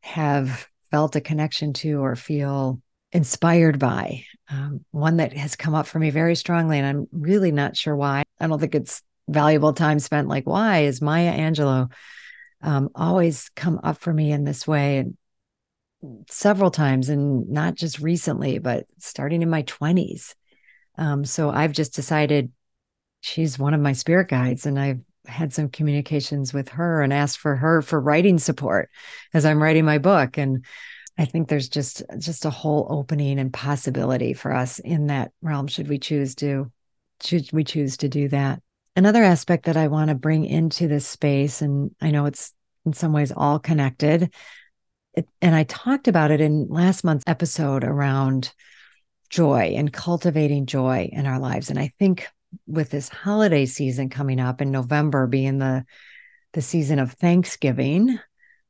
have 0.00 0.68
felt 0.90 1.16
a 1.16 1.20
connection 1.20 1.72
to 1.74 2.00
or 2.00 2.16
feel 2.16 2.80
inspired 3.12 3.78
by. 3.78 4.24
Um, 4.48 4.84
one 4.90 5.16
that 5.16 5.32
has 5.32 5.56
come 5.56 5.74
up 5.74 5.86
for 5.86 5.98
me 5.98 6.10
very 6.10 6.36
strongly, 6.36 6.78
and 6.78 6.86
I'm 6.86 7.08
really 7.12 7.50
not 7.50 7.76
sure 7.76 7.96
why. 7.96 8.24
I 8.38 8.46
don't 8.46 8.60
think 8.60 8.74
it's 8.74 9.02
valuable 9.28 9.72
time 9.72 9.98
spent. 9.98 10.28
Like, 10.28 10.46
why 10.46 10.80
is 10.80 11.02
Maya 11.02 11.32
Angelou 11.32 11.90
um, 12.62 12.88
always 12.94 13.50
come 13.56 13.80
up 13.82 13.98
for 13.98 14.12
me 14.12 14.32
in 14.32 14.44
this 14.44 14.66
way? 14.66 14.98
And 14.98 15.16
several 16.30 16.70
times, 16.70 17.08
and 17.08 17.48
not 17.48 17.74
just 17.74 17.98
recently, 17.98 18.58
but 18.58 18.86
starting 18.98 19.42
in 19.42 19.50
my 19.50 19.62
20s. 19.64 20.34
Um, 20.98 21.24
so 21.24 21.50
I've 21.50 21.72
just 21.72 21.94
decided 21.94 22.52
she's 23.20 23.58
one 23.58 23.74
of 23.74 23.80
my 23.80 23.92
spirit 23.92 24.28
guides, 24.28 24.66
and 24.66 24.78
I've 24.78 25.00
had 25.26 25.52
some 25.52 25.68
communications 25.68 26.54
with 26.54 26.68
her 26.70 27.02
and 27.02 27.12
asked 27.12 27.38
for 27.38 27.56
her 27.56 27.82
for 27.82 28.00
writing 28.00 28.38
support 28.38 28.90
as 29.34 29.44
I'm 29.44 29.62
writing 29.62 29.84
my 29.84 29.98
book. 29.98 30.38
And 30.38 30.64
I 31.18 31.24
think 31.24 31.48
there's 31.48 31.68
just 31.68 32.02
just 32.18 32.44
a 32.44 32.50
whole 32.50 32.86
opening 32.90 33.38
and 33.38 33.52
possibility 33.52 34.34
for 34.34 34.52
us 34.52 34.78
in 34.78 35.06
that 35.06 35.32
realm 35.42 35.66
should 35.66 35.88
we 35.88 35.98
choose 35.98 36.34
to 36.36 36.70
should 37.22 37.50
we 37.52 37.64
choose 37.64 37.96
to 37.98 38.08
do 38.08 38.28
that. 38.28 38.62
Another 38.96 39.22
aspect 39.22 39.66
that 39.66 39.76
I 39.76 39.88
want 39.88 40.08
to 40.08 40.14
bring 40.14 40.46
into 40.46 40.88
this 40.88 41.06
space, 41.06 41.60
and 41.60 41.94
I 42.00 42.10
know 42.10 42.24
it's 42.24 42.52
in 42.86 42.94
some 42.94 43.12
ways 43.12 43.30
all 43.30 43.58
connected, 43.58 44.32
it, 45.14 45.28
and 45.42 45.54
I 45.54 45.64
talked 45.64 46.08
about 46.08 46.30
it 46.30 46.40
in 46.40 46.68
last 46.68 47.04
month's 47.04 47.24
episode 47.26 47.84
around 47.84 48.52
joy 49.28 49.74
and 49.76 49.92
cultivating 49.92 50.66
joy 50.66 51.10
in 51.12 51.26
our 51.26 51.38
lives. 51.38 51.68
And 51.68 51.78
I 51.78 51.92
think 51.98 52.26
with 52.66 52.90
this 52.90 53.10
holiday 53.10 53.66
season 53.66 54.08
coming 54.08 54.40
up 54.40 54.62
in 54.62 54.70
November 54.70 55.26
being 55.26 55.58
the 55.58 55.84
the 56.52 56.62
season 56.62 56.98
of 56.98 57.12
Thanksgiving 57.12 58.18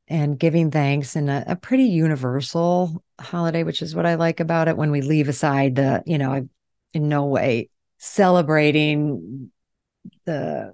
and 0.09 0.37
giving 0.37 0.71
thanks 0.71 1.15
and 1.15 1.29
a, 1.29 1.51
a, 1.51 1.55
pretty 1.55 1.85
universal 1.85 3.01
holiday, 3.17 3.63
which 3.63 3.81
is 3.81 3.95
what 3.95 4.05
I 4.05 4.15
like 4.15 4.41
about 4.41 4.67
it 4.67 4.75
when 4.75 4.91
we 4.91 5.01
leave 5.01 5.29
aside 5.29 5.75
the, 5.75 6.03
you 6.05 6.17
know, 6.17 6.49
in 6.93 7.07
no 7.07 7.25
way 7.27 7.69
celebrating 7.97 9.51
the 10.25 10.73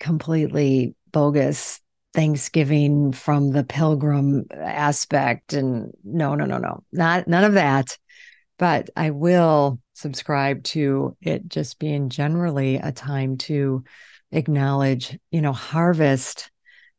completely 0.00 0.94
bogus 1.10 1.80
Thanksgiving 2.14 3.12
from 3.12 3.52
the 3.52 3.64
pilgrim 3.64 4.46
aspect. 4.50 5.52
And 5.52 5.92
no, 6.04 6.34
no, 6.34 6.44
no, 6.46 6.58
no, 6.58 6.82
not 6.92 7.28
none 7.28 7.44
of 7.44 7.54
that. 7.54 7.98
But 8.58 8.90
I 8.96 9.10
will 9.10 9.80
subscribe 9.94 10.64
to 10.64 11.16
it 11.20 11.48
just 11.48 11.78
being 11.78 12.08
generally 12.08 12.76
a 12.76 12.90
time 12.90 13.36
to 13.38 13.84
acknowledge, 14.32 15.16
you 15.30 15.40
know, 15.40 15.52
harvest 15.52 16.50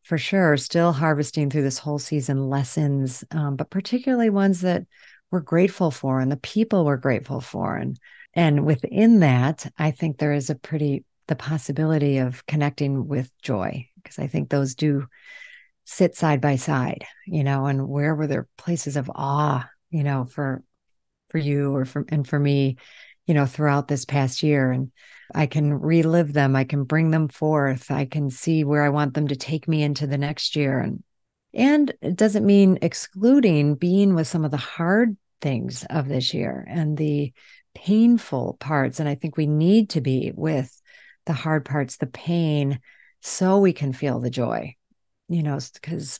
for 0.03 0.17
sure, 0.17 0.57
still 0.57 0.91
harvesting 0.91 1.50
through 1.50 1.62
this 1.62 1.77
whole 1.77 2.00
season 2.00 2.50
lessons, 2.50 3.24
um, 3.31 3.55
but 3.55 3.69
particularly 3.69 4.29
ones 4.29 4.62
that 4.62 4.83
we're 5.31 5.39
grateful 5.39 5.91
for 5.91 6.19
and 6.19 6.31
the 6.31 6.38
people 6.38 6.86
we're 6.86 6.98
grateful 6.98 7.41
for. 7.41 7.75
And 7.75 8.00
and 8.33 8.65
within 8.65 9.19
that, 9.19 9.71
I 9.77 9.91
think 9.91 10.17
there 10.17 10.33
is 10.33 10.50
a 10.50 10.55
pretty 10.55 11.03
the 11.29 11.36
possibility 11.36 12.17
of 12.17 12.45
connecting 12.48 13.07
with 13.07 13.31
joy 13.41 13.88
because 13.95 14.17
I 14.17 14.25
think 14.27 14.50
those 14.50 14.74
do 14.74 15.05
sit 15.86 16.15
side 16.15 16.41
by 16.41 16.55
side, 16.55 17.05
you 17.27 17.43
know, 17.43 17.67
and 17.67 17.88
where 17.88 18.15
were 18.15 18.25
there 18.25 18.48
places 18.57 18.98
of 18.98 19.12
awe, 19.13 19.69
you 19.91 20.03
know, 20.03 20.25
for 20.25 20.63
for 21.29 21.38
you 21.38 21.75
or 21.75 21.86
for 21.86 22.03
and 22.09 22.27
for 22.27 22.39
me, 22.39 22.77
you 23.27 23.36
know, 23.36 23.45
throughout 23.45 23.88
this 23.88 24.05
past 24.05 24.41
year. 24.41 24.71
And 24.71 24.91
I 25.33 25.45
can 25.45 25.71
relive 25.71 26.33
them. 26.33 26.55
I 26.55 26.63
can 26.63 26.83
bring 26.83 27.12
them 27.12 27.27
forth. 27.27 27.91
I 27.91 28.05
can 28.05 28.31
see 28.31 28.63
where 28.63 28.83
I 28.83 28.89
want 28.89 29.13
them 29.13 29.27
to 29.27 29.36
take 29.36 29.67
me 29.67 29.83
into 29.83 30.07
the 30.07 30.17
next 30.17 30.55
year. 30.55 30.79
And 30.79 31.03
and 31.53 31.93
it 32.01 32.15
doesn't 32.15 32.45
mean 32.45 32.79
excluding 32.81 33.75
being 33.75 34.15
with 34.15 34.27
some 34.27 34.45
of 34.45 34.51
the 34.51 34.57
hard 34.57 35.15
things 35.41 35.86
of 35.91 36.07
this 36.07 36.33
year 36.33 36.65
and 36.67 36.98
the 36.98 37.33
painful 37.75 38.57
parts. 38.59 39.00
And 39.00 39.07
I 39.07 39.13
think 39.13 39.38
we 39.38 39.45
need 39.45 39.91
to 39.91 40.01
be 40.01 40.31
with 40.36 40.78
the 41.29 41.33
hard 41.33 41.63
parts, 41.63 41.98
the 41.98 42.07
pain, 42.07 42.79
so 43.21 43.59
we 43.59 43.71
can 43.71 43.93
feel 43.93 44.19
the 44.19 44.31
joy, 44.31 44.75
you 45.27 45.43
know, 45.43 45.59
because 45.75 46.19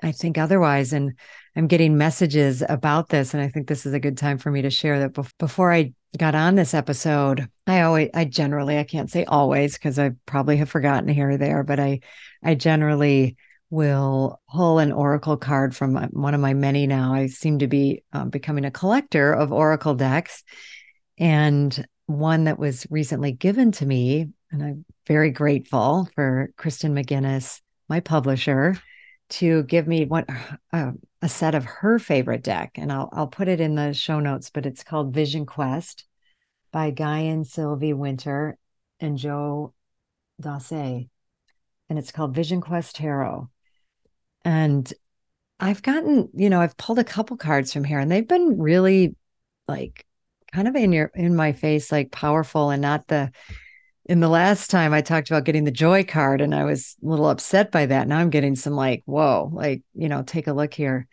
I 0.00 0.12
think 0.12 0.38
otherwise, 0.38 0.92
and 0.92 1.14
I'm 1.56 1.66
getting 1.66 1.98
messages 1.98 2.62
about 2.68 3.08
this, 3.08 3.34
and 3.34 3.42
I 3.42 3.48
think 3.48 3.66
this 3.66 3.86
is 3.86 3.92
a 3.92 3.98
good 3.98 4.16
time 4.16 4.38
for 4.38 4.52
me 4.52 4.62
to 4.62 4.70
share 4.70 5.00
that 5.00 5.32
before 5.38 5.72
I 5.72 5.94
got 6.16 6.36
on 6.36 6.54
this 6.54 6.74
episode, 6.74 7.48
I 7.66 7.80
always, 7.80 8.10
I 8.14 8.24
generally, 8.24 8.78
I 8.78 8.84
can't 8.84 9.10
say 9.10 9.24
always 9.24 9.72
because 9.72 9.98
I 9.98 10.12
probably 10.26 10.58
have 10.58 10.70
forgotten 10.70 11.08
here 11.08 11.30
or 11.30 11.36
there, 11.36 11.64
but 11.64 11.80
I, 11.80 12.00
I 12.40 12.54
generally 12.54 13.36
will 13.68 14.40
pull 14.48 14.78
an 14.78 14.92
oracle 14.92 15.36
card 15.36 15.74
from 15.74 15.96
one 16.12 16.34
of 16.34 16.40
my 16.40 16.54
many 16.54 16.86
now. 16.86 17.14
I 17.14 17.26
seem 17.26 17.58
to 17.58 17.66
be 17.66 18.04
um, 18.12 18.30
becoming 18.30 18.64
a 18.64 18.70
collector 18.70 19.32
of 19.32 19.50
oracle 19.50 19.96
decks, 19.96 20.44
and 21.18 21.84
one 22.06 22.44
that 22.44 22.58
was 22.58 22.86
recently 22.90 23.32
given 23.32 23.72
to 23.72 23.86
me, 23.86 24.28
and 24.50 24.62
I'm 24.62 24.84
very 25.06 25.30
grateful 25.30 26.08
for 26.14 26.50
Kristen 26.56 26.94
McGuiness, 26.94 27.60
my 27.88 28.00
publisher, 28.00 28.80
to 29.28 29.64
give 29.64 29.86
me 29.86 30.04
what 30.04 30.28
uh, 30.72 30.92
a 31.22 31.28
set 31.28 31.54
of 31.54 31.64
her 31.64 31.98
favorite 31.98 32.42
deck, 32.42 32.72
and 32.76 32.92
I'll 32.92 33.08
I'll 33.12 33.26
put 33.26 33.48
it 33.48 33.60
in 33.60 33.74
the 33.74 33.92
show 33.92 34.20
notes. 34.20 34.50
But 34.50 34.66
it's 34.66 34.84
called 34.84 35.14
Vision 35.14 35.46
Quest 35.46 36.04
by 36.72 36.90
Gayan 36.92 37.44
Sylvie 37.44 37.92
Winter 37.92 38.56
and 39.00 39.18
Jo 39.18 39.74
Dosé, 40.40 41.08
and 41.88 41.98
it's 41.98 42.12
called 42.12 42.34
Vision 42.34 42.60
Quest 42.60 42.96
Tarot. 42.96 43.48
And 44.44 44.92
I've 45.58 45.82
gotten, 45.82 46.28
you 46.34 46.50
know, 46.50 46.60
I've 46.60 46.76
pulled 46.76 46.98
a 46.98 47.04
couple 47.04 47.36
cards 47.36 47.72
from 47.72 47.84
here, 47.84 47.98
and 47.98 48.10
they've 48.10 48.28
been 48.28 48.58
really 48.60 49.16
like 49.66 50.06
kind 50.52 50.68
of 50.68 50.76
in 50.76 50.92
your 50.92 51.10
in 51.14 51.34
my 51.34 51.52
face, 51.52 51.90
like 51.90 52.12
powerful, 52.12 52.70
and 52.70 52.82
not 52.82 53.08
the 53.08 53.32
in 54.08 54.20
the 54.20 54.28
last 54.28 54.70
time 54.70 54.92
I 54.92 55.02
talked 55.02 55.30
about 55.30 55.44
getting 55.44 55.64
the 55.64 55.72
joy 55.72 56.04
card 56.04 56.40
and 56.40 56.54
I 56.54 56.64
was 56.64 56.94
a 57.02 57.06
little 57.06 57.28
upset 57.28 57.72
by 57.72 57.86
that. 57.86 58.06
Now 58.06 58.18
I'm 58.18 58.30
getting 58.30 58.54
some 58.54 58.74
like, 58.74 59.02
whoa, 59.04 59.50
like, 59.52 59.82
you 59.94 60.08
know, 60.08 60.22
take 60.22 60.46
a 60.46 60.52
look 60.52 60.72
here. 60.72 61.08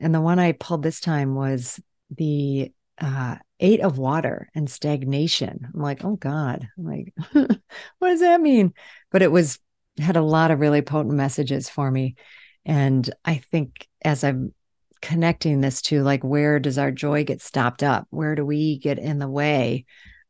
And 0.00 0.12
the 0.12 0.20
one 0.20 0.40
I 0.40 0.52
pulled 0.52 0.82
this 0.82 0.98
time 0.98 1.36
was 1.36 1.80
the 2.10 2.72
uh, 3.00 3.36
eight 3.60 3.80
of 3.80 3.96
water 3.96 4.48
and 4.56 4.68
stagnation. 4.68 5.68
I'm 5.72 5.80
like, 5.80 6.04
oh 6.04 6.16
God, 6.16 6.66
I'm 6.76 6.84
like, 6.84 7.14
what 7.32 8.08
does 8.08 8.20
that 8.20 8.40
mean? 8.40 8.74
But 9.12 9.22
it 9.22 9.30
was 9.30 9.60
had 9.98 10.16
a 10.16 10.22
lot 10.22 10.50
of 10.50 10.58
really 10.58 10.82
potent 10.82 11.14
messages 11.14 11.68
for 11.68 11.88
me. 11.90 12.16
And 12.64 13.08
I 13.24 13.36
think 13.36 13.86
as 14.04 14.24
I'm 14.24 14.52
connecting 15.00 15.60
this 15.60 15.80
to 15.82 16.02
like, 16.02 16.24
where 16.24 16.58
does 16.58 16.78
our 16.78 16.90
joy 16.90 17.24
get 17.24 17.40
stopped 17.40 17.84
up? 17.84 18.08
Where 18.10 18.34
do 18.34 18.44
we 18.44 18.78
get 18.78 18.98
in 18.98 19.20
the 19.20 19.28
way 19.28 19.84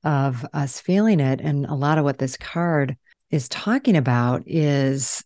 of 0.05 0.45
us 0.53 0.81
feeling 0.81 1.21
it. 1.21 1.41
And 1.41 1.67
a 1.67 1.75
lot 1.75 1.99
of 1.99 2.05
what 2.05 2.19
this 2.19 2.37
card 2.37 2.97
is 3.31 3.49
talking 3.49 3.97
about 3.97 4.43
is 4.47 5.25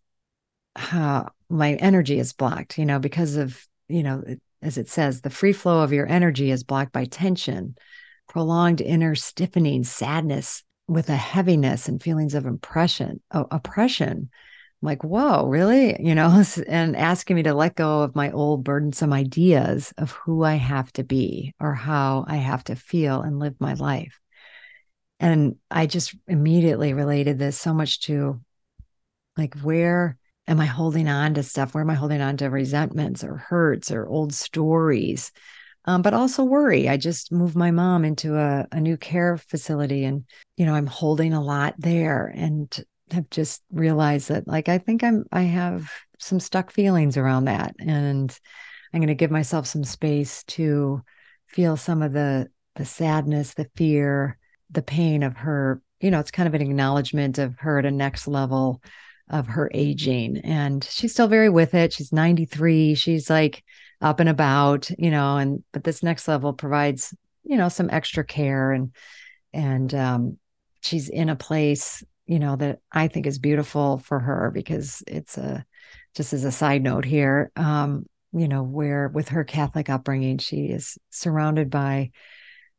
how 0.74 1.30
my 1.48 1.74
energy 1.74 2.18
is 2.18 2.32
blocked, 2.32 2.78
you 2.78 2.84
know, 2.84 2.98
because 2.98 3.36
of, 3.36 3.66
you 3.88 4.02
know, 4.02 4.22
as 4.62 4.78
it 4.78 4.88
says, 4.88 5.20
the 5.20 5.30
free 5.30 5.52
flow 5.52 5.82
of 5.82 5.92
your 5.92 6.06
energy 6.06 6.50
is 6.50 6.64
blocked 6.64 6.92
by 6.92 7.04
tension, 7.04 7.76
prolonged 8.28 8.80
inner 8.80 9.14
stiffening, 9.14 9.84
sadness 9.84 10.62
with 10.88 11.08
a 11.08 11.16
heaviness 11.16 11.88
and 11.88 12.02
feelings 12.02 12.34
of 12.34 12.46
impression, 12.46 13.20
oppression. 13.30 14.30
I'm 14.82 14.86
like, 14.86 15.02
whoa, 15.02 15.46
really? 15.46 15.96
You 16.00 16.14
know, 16.14 16.44
and 16.68 16.96
asking 16.96 17.36
me 17.36 17.42
to 17.44 17.54
let 17.54 17.74
go 17.74 18.02
of 18.02 18.14
my 18.14 18.30
old 18.30 18.64
burdensome 18.64 19.12
ideas 19.12 19.92
of 19.98 20.12
who 20.12 20.44
I 20.44 20.54
have 20.54 20.92
to 20.94 21.04
be 21.04 21.54
or 21.60 21.74
how 21.74 22.24
I 22.28 22.36
have 22.36 22.64
to 22.64 22.76
feel 22.76 23.22
and 23.22 23.38
live 23.38 23.54
my 23.58 23.74
life. 23.74 24.20
And 25.18 25.56
I 25.70 25.86
just 25.86 26.14
immediately 26.28 26.92
related 26.92 27.38
this 27.38 27.58
so 27.58 27.72
much 27.72 28.00
to 28.02 28.40
like, 29.36 29.58
where 29.60 30.18
am 30.46 30.60
I 30.60 30.66
holding 30.66 31.08
on 31.08 31.34
to 31.34 31.42
stuff? 31.42 31.74
Where 31.74 31.82
am 31.82 31.90
I 31.90 31.94
holding 31.94 32.20
on 32.20 32.36
to 32.38 32.46
resentments 32.46 33.24
or 33.24 33.36
hurts 33.36 33.90
or 33.90 34.06
old 34.06 34.32
stories? 34.32 35.32
Um, 35.84 36.02
but 36.02 36.14
also 36.14 36.42
worry. 36.42 36.88
I 36.88 36.96
just 36.96 37.30
moved 37.30 37.56
my 37.56 37.70
mom 37.70 38.04
into 38.04 38.36
a, 38.36 38.66
a 38.72 38.80
new 38.80 38.96
care 38.96 39.36
facility 39.36 40.04
and, 40.04 40.24
you 40.56 40.66
know, 40.66 40.74
I'm 40.74 40.86
holding 40.86 41.32
a 41.32 41.42
lot 41.42 41.74
there 41.78 42.32
and 42.34 42.84
have 43.12 43.30
just 43.30 43.62
realized 43.70 44.28
that, 44.30 44.48
like, 44.48 44.68
I 44.68 44.78
think 44.78 45.04
I'm, 45.04 45.24
I 45.30 45.42
have 45.42 45.90
some 46.18 46.40
stuck 46.40 46.72
feelings 46.72 47.16
around 47.16 47.44
that. 47.44 47.76
And 47.78 48.36
I'm 48.92 49.00
going 49.00 49.08
to 49.08 49.14
give 49.14 49.30
myself 49.30 49.66
some 49.66 49.84
space 49.84 50.42
to 50.44 51.02
feel 51.46 51.76
some 51.76 52.02
of 52.02 52.12
the, 52.12 52.48
the 52.74 52.84
sadness, 52.84 53.54
the 53.54 53.70
fear, 53.76 54.38
the 54.70 54.82
pain 54.82 55.22
of 55.22 55.36
her 55.36 55.80
you 56.00 56.10
know 56.10 56.20
it's 56.20 56.30
kind 56.30 56.46
of 56.46 56.54
an 56.54 56.62
acknowledgement 56.62 57.38
of 57.38 57.58
her 57.58 57.78
at 57.78 57.86
a 57.86 57.90
next 57.90 58.26
level 58.28 58.82
of 59.28 59.48
her 59.48 59.68
aging. 59.74 60.36
And 60.38 60.84
she's 60.84 61.12
still 61.12 61.26
very 61.26 61.48
with 61.48 61.74
it. 61.74 61.92
She's 61.92 62.12
93 62.12 62.94
she's 62.94 63.28
like 63.28 63.64
up 64.00 64.20
and 64.20 64.28
about 64.28 64.90
you 64.98 65.10
know 65.10 65.36
and 65.38 65.64
but 65.72 65.84
this 65.84 66.02
next 66.02 66.28
level 66.28 66.52
provides 66.52 67.14
you 67.44 67.56
know 67.56 67.68
some 67.68 67.88
extra 67.90 68.24
care 68.24 68.72
and 68.72 68.92
and 69.52 69.94
um 69.94 70.38
she's 70.82 71.08
in 71.08 71.28
a 71.28 71.36
place 71.36 72.04
you 72.26 72.38
know 72.38 72.56
that 72.56 72.80
i 72.92 73.08
think 73.08 73.26
is 73.26 73.38
beautiful 73.38 73.98
for 73.98 74.20
her 74.20 74.50
because 74.52 75.02
it's 75.06 75.38
a 75.38 75.64
just 76.14 76.32
as 76.32 76.44
a 76.44 76.52
side 76.52 76.82
note 76.82 77.04
here 77.04 77.50
um 77.56 78.04
you 78.32 78.48
know 78.48 78.62
where 78.62 79.08
with 79.08 79.28
her 79.30 79.44
catholic 79.44 79.88
upbringing 79.88 80.38
she 80.38 80.66
is 80.66 80.98
surrounded 81.10 81.70
by 81.70 82.10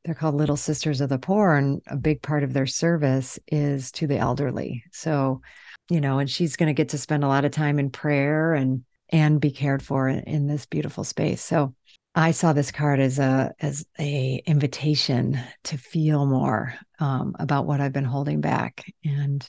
they're 0.03 0.15
called 0.15 0.35
Little 0.35 0.57
Sisters 0.57 1.01
of 1.01 1.09
the 1.09 1.19
Poor, 1.19 1.55
and 1.55 1.81
a 1.87 1.97
big 1.97 2.21
part 2.21 2.43
of 2.43 2.53
their 2.53 2.65
service 2.65 3.39
is 3.47 3.91
to 3.93 4.07
the 4.07 4.17
elderly. 4.17 4.83
So, 4.91 5.41
you 5.89 6.01
know, 6.01 6.19
and 6.19 6.29
she's 6.29 6.55
going 6.55 6.67
to 6.67 6.73
get 6.73 6.89
to 6.89 6.97
spend 6.97 7.23
a 7.23 7.27
lot 7.27 7.45
of 7.45 7.51
time 7.51 7.79
in 7.79 7.89
prayer 7.89 8.53
and 8.53 8.83
and 9.09 9.39
be 9.39 9.51
cared 9.51 9.81
for 9.81 10.09
in, 10.09 10.19
in 10.21 10.47
this 10.47 10.65
beautiful 10.65 11.03
space. 11.03 11.41
So, 11.41 11.75
I 12.15 12.31
saw 12.31 12.53
this 12.53 12.71
card 12.71 12.99
as 12.99 13.19
a 13.19 13.53
as 13.59 13.85
a 13.99 14.41
invitation 14.45 15.39
to 15.65 15.77
feel 15.77 16.25
more 16.25 16.73
um, 16.99 17.35
about 17.39 17.65
what 17.65 17.81
I've 17.81 17.93
been 17.93 18.03
holding 18.03 18.41
back, 18.41 18.91
and 19.03 19.47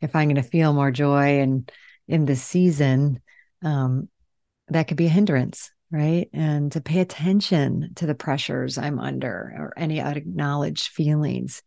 if 0.00 0.14
I'm 0.14 0.28
going 0.28 0.36
to 0.36 0.42
feel 0.42 0.72
more 0.72 0.90
joy 0.90 1.40
and 1.40 1.70
in 2.08 2.24
this 2.24 2.42
season, 2.42 3.20
um, 3.62 4.08
that 4.68 4.88
could 4.88 4.96
be 4.96 5.06
a 5.06 5.10
hindrance 5.10 5.70
right? 5.90 6.28
And 6.32 6.72
to 6.72 6.80
pay 6.80 7.00
attention 7.00 7.92
to 7.96 8.06
the 8.06 8.14
pressures 8.14 8.78
I'm 8.78 8.98
under 8.98 9.54
or 9.56 9.72
any 9.76 10.00
unacknowledged 10.00 10.88
feelings. 10.88 11.62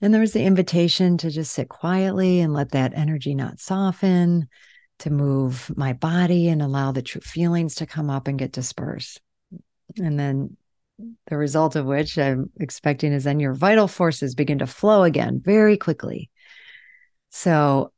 And 0.00 0.12
there 0.12 0.20
was 0.20 0.32
the 0.32 0.44
invitation 0.44 1.18
to 1.18 1.30
just 1.30 1.52
sit 1.52 1.68
quietly 1.68 2.40
and 2.40 2.52
let 2.52 2.72
that 2.72 2.94
energy 2.94 3.34
not 3.34 3.60
soften, 3.60 4.48
to 5.00 5.10
move 5.10 5.70
my 5.76 5.92
body 5.92 6.48
and 6.48 6.60
allow 6.60 6.92
the 6.92 7.02
true 7.02 7.20
feelings 7.20 7.76
to 7.76 7.86
come 7.86 8.10
up 8.10 8.28
and 8.28 8.38
get 8.38 8.52
dispersed. 8.52 9.20
And 9.96 10.18
then 10.18 10.56
the 11.28 11.36
result 11.36 11.76
of 11.76 11.86
which 11.86 12.18
I'm 12.18 12.50
expecting 12.58 13.12
is 13.12 13.24
then 13.24 13.40
your 13.40 13.54
vital 13.54 13.86
forces 13.86 14.34
begin 14.34 14.58
to 14.58 14.66
flow 14.66 15.04
again 15.04 15.40
very 15.44 15.76
quickly. 15.76 16.30
So 17.30 17.92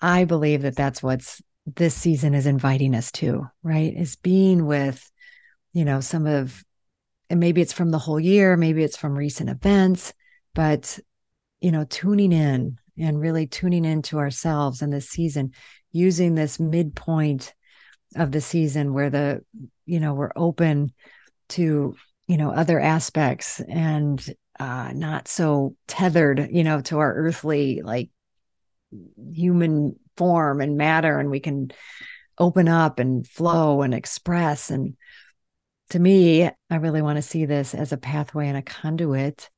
I 0.00 0.24
believe 0.24 0.62
that 0.62 0.76
that's 0.76 1.02
what's 1.02 1.42
this 1.76 1.94
season 1.94 2.34
is 2.34 2.46
inviting 2.46 2.94
us 2.94 3.12
to, 3.12 3.46
right? 3.62 3.94
Is 3.96 4.16
being 4.16 4.66
with, 4.66 5.10
you 5.72 5.84
know, 5.84 6.00
some 6.00 6.26
of, 6.26 6.64
and 7.28 7.40
maybe 7.40 7.60
it's 7.60 7.72
from 7.72 7.90
the 7.90 7.98
whole 7.98 8.20
year, 8.20 8.56
maybe 8.56 8.82
it's 8.82 8.96
from 8.96 9.16
recent 9.16 9.50
events, 9.50 10.12
but, 10.54 10.98
you 11.60 11.70
know, 11.70 11.84
tuning 11.84 12.32
in 12.32 12.78
and 12.98 13.20
really 13.20 13.46
tuning 13.46 13.84
into 13.84 14.18
ourselves 14.18 14.82
in 14.82 14.90
this 14.90 15.08
season, 15.08 15.52
using 15.92 16.34
this 16.34 16.58
midpoint 16.58 17.54
of 18.16 18.32
the 18.32 18.40
season 18.40 18.92
where 18.92 19.10
the, 19.10 19.44
you 19.86 20.00
know, 20.00 20.14
we're 20.14 20.32
open 20.34 20.92
to, 21.50 21.94
you 22.26 22.36
know, 22.36 22.50
other 22.50 22.80
aspects 22.80 23.60
and 23.60 24.24
uh, 24.58 24.90
not 24.94 25.28
so 25.28 25.76
tethered, 25.86 26.48
you 26.50 26.64
know, 26.64 26.80
to 26.80 26.98
our 26.98 27.14
earthly, 27.14 27.80
like 27.82 28.10
human 29.32 29.96
form 30.20 30.60
and 30.60 30.76
matter 30.76 31.18
and 31.18 31.30
we 31.30 31.40
can 31.40 31.72
open 32.36 32.68
up 32.68 32.98
and 32.98 33.26
flow 33.26 33.80
and 33.80 33.94
express. 33.94 34.70
And 34.70 34.96
to 35.90 35.98
me 35.98 36.44
i 36.44 36.76
really 36.76 37.02
want 37.02 37.16
to 37.16 37.22
see 37.22 37.44
this 37.44 37.74
as 37.74 37.92
a 37.92 37.96
pathway 37.96 38.48
and 38.48 38.56
a 38.56 38.62
conduit 38.62 39.50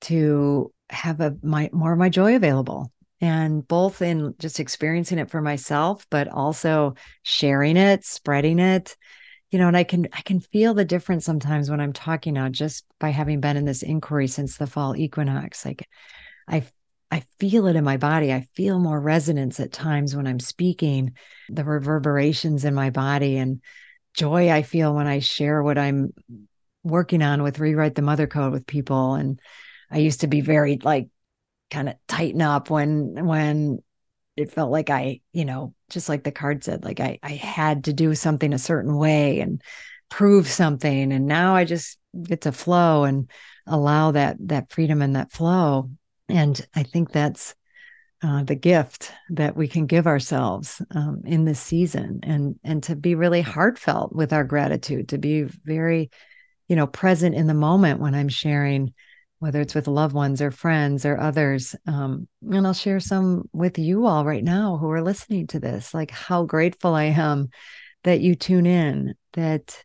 to 0.00 0.72
have 0.88 1.20
a 1.20 1.36
my 1.42 1.68
more 1.72 1.92
of 1.92 1.98
my 1.98 2.08
joy 2.08 2.34
available 2.36 2.90
and 3.20 3.66
both 3.68 4.00
in 4.00 4.34
just 4.38 4.60
experiencing 4.60 5.18
it 5.18 5.30
for 5.30 5.42
myself 5.42 6.06
but 6.10 6.28
also 6.28 6.94
sharing 7.22 7.76
it 7.76 8.04
spreading 8.04 8.58
it. 8.58 8.96
You 9.50 9.58
know 9.58 9.68
and 9.68 9.76
i 9.76 9.84
can 9.84 10.08
i 10.12 10.22
can 10.22 10.40
feel 10.40 10.74
the 10.74 10.84
difference 10.84 11.24
sometimes 11.24 11.68
when 11.68 11.80
i'm 11.80 11.92
talking 11.92 12.34
now 12.34 12.48
just 12.48 12.84
by 13.00 13.10
having 13.10 13.40
been 13.40 13.56
in 13.56 13.64
this 13.64 13.82
inquiry 13.82 14.28
since 14.28 14.56
the 14.56 14.68
fall 14.68 14.96
equinox. 14.96 15.64
Like 15.66 15.88
i 16.46 16.64
i 17.10 17.22
feel 17.38 17.66
it 17.66 17.76
in 17.76 17.84
my 17.84 17.96
body 17.96 18.32
i 18.32 18.46
feel 18.54 18.78
more 18.78 19.00
resonance 19.00 19.60
at 19.60 19.72
times 19.72 20.14
when 20.14 20.26
i'm 20.26 20.40
speaking 20.40 21.12
the 21.48 21.64
reverberations 21.64 22.64
in 22.64 22.74
my 22.74 22.90
body 22.90 23.36
and 23.36 23.60
joy 24.14 24.50
i 24.50 24.62
feel 24.62 24.94
when 24.94 25.06
i 25.06 25.18
share 25.18 25.62
what 25.62 25.78
i'm 25.78 26.12
working 26.82 27.22
on 27.22 27.42
with 27.42 27.58
rewrite 27.58 27.94
the 27.94 28.02
mother 28.02 28.26
code 28.26 28.52
with 28.52 28.66
people 28.66 29.14
and 29.14 29.40
i 29.90 29.98
used 29.98 30.20
to 30.20 30.26
be 30.26 30.40
very 30.40 30.78
like 30.82 31.08
kind 31.70 31.88
of 31.88 31.94
tighten 32.08 32.42
up 32.42 32.70
when 32.70 33.26
when 33.26 33.78
it 34.40 34.50
felt 34.50 34.70
like 34.70 34.90
I, 34.90 35.20
you 35.32 35.44
know, 35.44 35.74
just 35.90 36.08
like 36.08 36.24
the 36.24 36.32
card 36.32 36.64
said, 36.64 36.84
like 36.84 37.00
I 37.00 37.18
I 37.22 37.32
had 37.32 37.84
to 37.84 37.92
do 37.92 38.14
something 38.14 38.52
a 38.52 38.58
certain 38.58 38.96
way 38.96 39.40
and 39.40 39.62
prove 40.08 40.48
something. 40.48 41.12
And 41.12 41.26
now 41.26 41.54
I 41.54 41.64
just 41.64 41.98
get 42.22 42.42
to 42.42 42.52
flow 42.52 43.04
and 43.04 43.30
allow 43.66 44.12
that 44.12 44.36
that 44.48 44.72
freedom 44.72 45.02
and 45.02 45.16
that 45.16 45.32
flow. 45.32 45.90
And 46.30 46.66
I 46.74 46.82
think 46.82 47.12
that's 47.12 47.54
uh, 48.22 48.44
the 48.44 48.54
gift 48.54 49.12
that 49.30 49.56
we 49.56 49.66
can 49.66 49.86
give 49.86 50.06
ourselves 50.06 50.82
um, 50.90 51.22
in 51.24 51.44
this 51.44 51.60
season, 51.60 52.20
and 52.22 52.56
and 52.62 52.82
to 52.82 52.94
be 52.94 53.14
really 53.14 53.40
heartfelt 53.40 54.14
with 54.14 54.32
our 54.32 54.44
gratitude, 54.44 55.08
to 55.08 55.18
be 55.18 55.44
very, 55.64 56.10
you 56.68 56.76
know, 56.76 56.86
present 56.86 57.34
in 57.34 57.46
the 57.46 57.54
moment 57.54 58.00
when 58.00 58.14
I'm 58.14 58.28
sharing 58.28 58.92
whether 59.40 59.62
it's 59.62 59.74
with 59.74 59.88
loved 59.88 60.14
ones 60.14 60.42
or 60.42 60.50
friends 60.50 61.06
or 61.06 61.18
others. 61.18 61.74
Um, 61.86 62.28
and 62.42 62.66
I'll 62.66 62.74
share 62.74 63.00
some 63.00 63.48
with 63.54 63.78
you 63.78 64.04
all 64.04 64.24
right 64.24 64.44
now 64.44 64.76
who 64.76 64.90
are 64.90 65.02
listening 65.02 65.46
to 65.48 65.58
this, 65.58 65.94
like 65.94 66.10
how 66.10 66.44
grateful 66.44 66.94
I 66.94 67.04
am 67.04 67.48
that 68.04 68.20
you 68.20 68.34
tune 68.34 68.66
in, 68.66 69.14
that, 69.32 69.82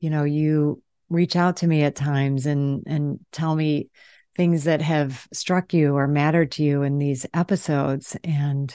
you 0.00 0.10
know, 0.10 0.24
you 0.24 0.82
reach 1.08 1.36
out 1.36 1.56
to 1.58 1.66
me 1.66 1.84
at 1.84 1.94
times 1.94 2.44
and, 2.44 2.82
and 2.86 3.18
tell 3.32 3.56
me 3.56 3.88
things 4.38 4.64
that 4.64 4.80
have 4.80 5.26
struck 5.32 5.74
you 5.74 5.96
or 5.96 6.06
mattered 6.06 6.52
to 6.52 6.62
you 6.62 6.82
in 6.82 6.98
these 6.98 7.26
episodes. 7.34 8.16
And 8.22 8.74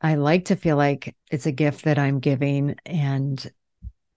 I 0.00 0.16
like 0.16 0.46
to 0.46 0.56
feel 0.56 0.76
like 0.76 1.14
it's 1.30 1.46
a 1.46 1.52
gift 1.52 1.84
that 1.84 2.00
I'm 2.00 2.18
giving 2.18 2.74
and, 2.84 3.50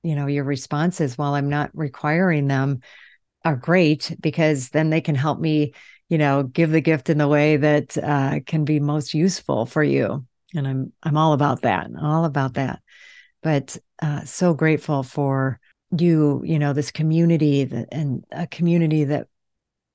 you 0.02 0.16
know, 0.16 0.26
your 0.26 0.44
responses 0.44 1.20
while 1.20 1.36
I'm 1.36 1.50
not 1.50 1.70
requiring 1.76 2.48
them 2.48 2.82
are 3.46 3.56
great 3.56 4.16
because 4.20 4.70
then 4.70 4.90
they 4.90 5.02
can 5.02 5.14
help 5.14 5.40
me, 5.40 5.74
you 6.10 6.18
know, 6.18 6.42
give 6.42 6.72
the 6.72 6.82
gift 6.82 7.12
in 7.12 7.20
the 7.20 7.28
way 7.28 7.58
that 7.58 7.96
uh, 7.96 8.40
can 8.44 8.66
be 8.66 8.80
most 8.80 9.14
useful 9.14 9.68
for 9.68 9.84
you. 9.84 10.26
And 10.56 10.68
I'm 10.68 10.94
I'm 11.04 11.16
all 11.16 11.34
about 11.34 11.62
that, 11.62 11.92
all 12.02 12.26
about 12.26 12.56
that. 12.56 12.82
But 13.44 13.78
uh, 14.02 14.24
so 14.26 14.56
grateful 14.56 15.04
for 15.04 15.60
you, 15.96 16.42
you 16.44 16.58
know, 16.58 16.74
this 16.74 16.90
community 16.90 17.66
that, 17.66 17.90
and 17.92 18.26
a 18.32 18.48
community 18.48 19.04
that 19.04 19.28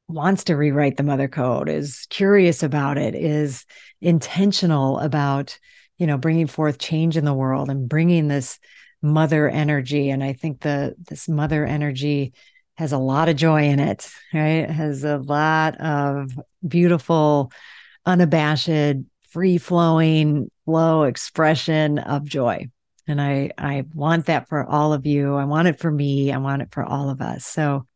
wants 0.09 0.45
to 0.45 0.57
rewrite 0.57 0.97
the 0.97 1.03
mother 1.03 1.29
code, 1.29 1.69
is 1.69 2.07
curious 2.11 2.63
about 2.63 2.99
it, 2.99 3.15
is 3.15 3.65
intentional 4.01 4.99
about, 4.99 5.59
you 5.99 6.07
know, 6.07 6.19
bringing 6.19 6.47
forth 6.47 6.79
change 6.79 7.17
in 7.17 7.25
the 7.25 7.35
world 7.35 7.71
and 7.71 7.89
bringing 7.89 8.29
this 8.29 8.59
mother 9.03 9.49
energy. 9.49 10.11
And 10.11 10.23
I 10.23 10.33
think 10.33 10.61
the 10.61 10.95
this 11.09 11.29
mother 11.29 11.65
energy 11.65 12.33
has 12.77 12.93
a 12.93 12.99
lot 12.99 13.29
of 13.29 13.37
joy 13.37 13.65
in 13.65 13.79
it, 13.81 14.11
right? 14.33 14.65
It 14.65 14.71
has 14.71 15.05
a 15.05 15.19
lot 15.19 15.81
of 15.81 16.33
beautiful, 16.67 17.53
unabashed, 18.05 19.05
free 19.31 19.59
flowing 19.59 20.51
flow 20.65 21.05
expression 21.05 21.99
of 21.99 22.25
joy. 22.25 22.69
And 23.07 23.21
I, 23.21 23.51
I 23.59 23.85
want 23.93 24.27
that 24.27 24.49
for 24.49 24.65
all 24.65 24.93
of 24.93 25.07
you. 25.07 25.35
I 25.35 25.45
want 25.45 25.69
it 25.69 25.79
for 25.79 25.91
me. 25.91 26.33
I 26.33 26.39
want 26.39 26.63
it 26.63 26.69
for 26.73 26.83
all 26.83 27.11
of 27.11 27.21
us. 27.21 27.45
So 27.45 27.87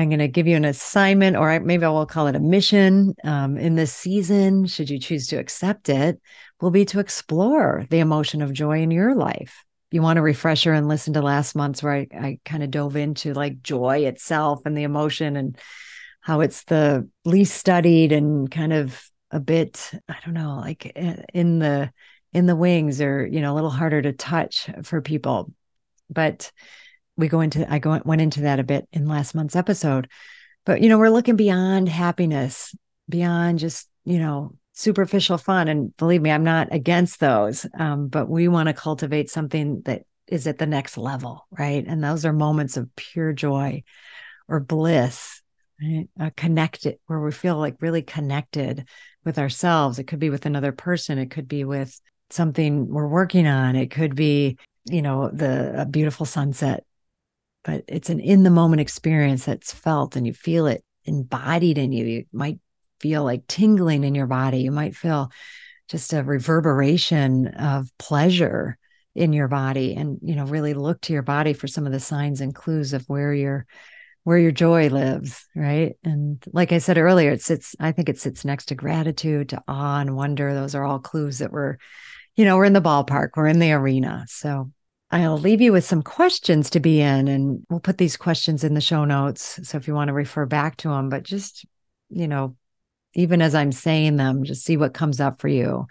I'm 0.00 0.08
going 0.08 0.18
to 0.18 0.28
give 0.28 0.46
you 0.46 0.56
an 0.56 0.64
assignment, 0.64 1.36
or 1.36 1.58
maybe 1.60 1.84
I 1.84 1.88
will 1.88 2.06
call 2.06 2.26
it 2.26 2.36
a 2.36 2.40
mission 2.40 3.14
um, 3.24 3.56
in 3.56 3.74
this 3.74 3.92
season, 3.92 4.66
should 4.66 4.90
you 4.90 4.98
choose 4.98 5.26
to 5.28 5.36
accept 5.36 5.88
it, 5.88 6.20
will 6.60 6.70
be 6.70 6.84
to 6.86 7.00
explore 7.00 7.86
the 7.90 7.98
emotion 7.98 8.42
of 8.42 8.52
joy 8.52 8.80
in 8.80 8.90
your 8.90 9.14
life. 9.14 9.64
You 9.90 10.02
want 10.02 10.18
a 10.18 10.22
refresher 10.22 10.72
and 10.72 10.88
listen 10.88 11.14
to 11.14 11.22
last 11.22 11.54
month's 11.54 11.82
where 11.82 11.92
I, 11.92 12.08
I 12.12 12.38
kind 12.44 12.62
of 12.62 12.70
dove 12.70 12.96
into 12.96 13.32
like 13.32 13.62
joy 13.62 14.06
itself 14.06 14.62
and 14.66 14.76
the 14.76 14.82
emotion 14.82 15.36
and 15.36 15.56
how 16.20 16.40
it's 16.40 16.64
the 16.64 17.08
least 17.24 17.56
studied 17.56 18.12
and 18.12 18.50
kind 18.50 18.72
of 18.72 19.00
a 19.32 19.40
bit 19.40 19.90
i 20.08 20.16
don't 20.24 20.34
know 20.34 20.58
like 20.60 20.92
eh, 20.94 21.16
in 21.34 21.58
the 21.58 21.90
in 22.36 22.44
the 22.44 22.54
wings 22.54 23.00
or 23.00 23.26
you 23.26 23.40
know 23.40 23.54
a 23.54 23.56
little 23.56 23.70
harder 23.70 24.02
to 24.02 24.12
touch 24.12 24.68
for 24.82 25.00
people. 25.00 25.50
But 26.10 26.52
we 27.16 27.28
go 27.28 27.40
into 27.40 27.70
i 27.72 27.78
go 27.78 28.00
went 28.04 28.20
into 28.20 28.42
that 28.42 28.60
a 28.60 28.64
bit 28.64 28.88
in 28.92 29.06
last 29.06 29.34
month's 29.34 29.56
episode 29.56 30.08
but 30.64 30.80
you 30.80 30.88
know 30.88 30.98
we're 30.98 31.10
looking 31.10 31.36
beyond 31.36 31.88
happiness 31.88 32.74
beyond 33.08 33.58
just 33.58 33.88
you 34.04 34.18
know 34.18 34.52
superficial 34.76 35.38
fun. 35.38 35.68
And 35.68 35.96
believe 35.96 36.20
me, 36.20 36.30
I'm 36.30 36.44
not 36.44 36.68
against 36.70 37.18
those. 37.18 37.66
Um, 37.78 38.08
but 38.08 38.28
we 38.28 38.46
want 38.46 38.68
to 38.68 38.74
cultivate 38.74 39.30
something 39.30 39.80
that 39.86 40.02
is 40.28 40.46
at 40.46 40.58
the 40.58 40.66
next 40.66 40.98
level, 40.98 41.46
right? 41.50 41.84
And 41.86 42.04
those 42.04 42.24
are 42.24 42.32
moments 42.32 42.76
of 42.76 42.94
pure 42.94 43.32
joy 43.32 43.84
or 44.48 44.60
bliss, 44.60 45.40
right? 45.82 46.08
Uh, 46.20 46.30
connected, 46.36 46.98
where 47.06 47.20
we 47.20 47.32
feel 47.32 47.56
like 47.56 47.80
really 47.80 48.02
connected 48.02 48.86
with 49.24 49.38
ourselves. 49.38 49.98
It 49.98 50.04
could 50.04 50.18
be 50.18 50.30
with 50.30 50.46
another 50.46 50.72
person, 50.72 51.18
it 51.18 51.30
could 51.30 51.48
be 51.48 51.64
with 51.64 51.98
something 52.30 52.88
we're 52.88 53.08
working 53.08 53.46
on, 53.46 53.76
it 53.76 53.90
could 53.90 54.14
be, 54.14 54.58
you 54.84 55.00
know, 55.00 55.30
the 55.32 55.82
a 55.82 55.86
beautiful 55.86 56.26
sunset. 56.26 56.84
But 57.66 57.84
it's 57.88 58.08
an 58.08 58.20
in 58.20 58.44
the 58.44 58.50
moment 58.50 58.80
experience 58.80 59.44
that's 59.44 59.72
felt 59.72 60.16
and 60.16 60.26
you 60.26 60.32
feel 60.32 60.66
it 60.66 60.84
embodied 61.04 61.76
in 61.76 61.92
you. 61.92 62.06
You 62.06 62.24
might 62.32 62.60
feel 63.00 63.24
like 63.24 63.46
tingling 63.48 64.04
in 64.04 64.14
your 64.14 64.28
body. 64.28 64.60
You 64.60 64.70
might 64.70 64.96
feel 64.96 65.30
just 65.88 66.12
a 66.12 66.22
reverberation 66.22 67.48
of 67.48 67.90
pleasure 67.98 68.78
in 69.16 69.32
your 69.32 69.48
body 69.48 69.94
and 69.94 70.18
you 70.22 70.36
know 70.36 70.44
really 70.44 70.74
look 70.74 71.00
to 71.00 71.12
your 71.12 71.22
body 71.22 71.54
for 71.54 71.66
some 71.66 71.86
of 71.86 71.92
the 71.92 71.98
signs 71.98 72.42
and 72.42 72.54
clues 72.54 72.92
of 72.92 73.02
where 73.06 73.32
your 73.32 73.66
where 74.24 74.36
your 74.36 74.50
joy 74.50 74.88
lives 74.88 75.46
right 75.56 75.96
and 76.04 76.44
like 76.52 76.70
i 76.70 76.76
said 76.76 76.98
earlier 76.98 77.30
it 77.30 77.40
sits 77.40 77.74
i 77.80 77.92
think 77.92 78.10
it 78.10 78.20
sits 78.20 78.44
next 78.44 78.66
to 78.66 78.74
gratitude 78.74 79.48
to 79.48 79.62
awe 79.66 80.00
and 80.00 80.14
wonder 80.14 80.52
those 80.52 80.74
are 80.74 80.84
all 80.84 80.98
clues 80.98 81.38
that 81.38 81.50
we're 81.50 81.78
you 82.34 82.44
know 82.44 82.58
we're 82.58 82.66
in 82.66 82.74
the 82.74 82.82
ballpark 82.82 83.30
we're 83.36 83.46
in 83.46 83.58
the 83.58 83.72
arena 83.72 84.26
so 84.28 84.70
I'll 85.22 85.38
leave 85.38 85.60
you 85.60 85.72
with 85.72 85.84
some 85.84 86.02
questions 86.02 86.70
to 86.70 86.80
be 86.80 87.00
in, 87.00 87.28
and 87.28 87.64
we'll 87.70 87.80
put 87.80 87.98
these 87.98 88.16
questions 88.16 88.64
in 88.64 88.74
the 88.74 88.80
show 88.80 89.04
notes. 89.04 89.60
So 89.62 89.78
if 89.78 89.88
you 89.88 89.94
want 89.94 90.08
to 90.08 90.14
refer 90.14 90.46
back 90.46 90.76
to 90.78 90.88
them, 90.88 91.08
but 91.08 91.22
just, 91.22 91.64
you 92.10 92.28
know, 92.28 92.56
even 93.14 93.40
as 93.40 93.54
I'm 93.54 93.72
saying 93.72 94.16
them, 94.16 94.44
just 94.44 94.64
see 94.64 94.76
what 94.76 94.94
comes 94.94 95.20
up 95.20 95.40
for 95.40 95.48
you. 95.48 95.86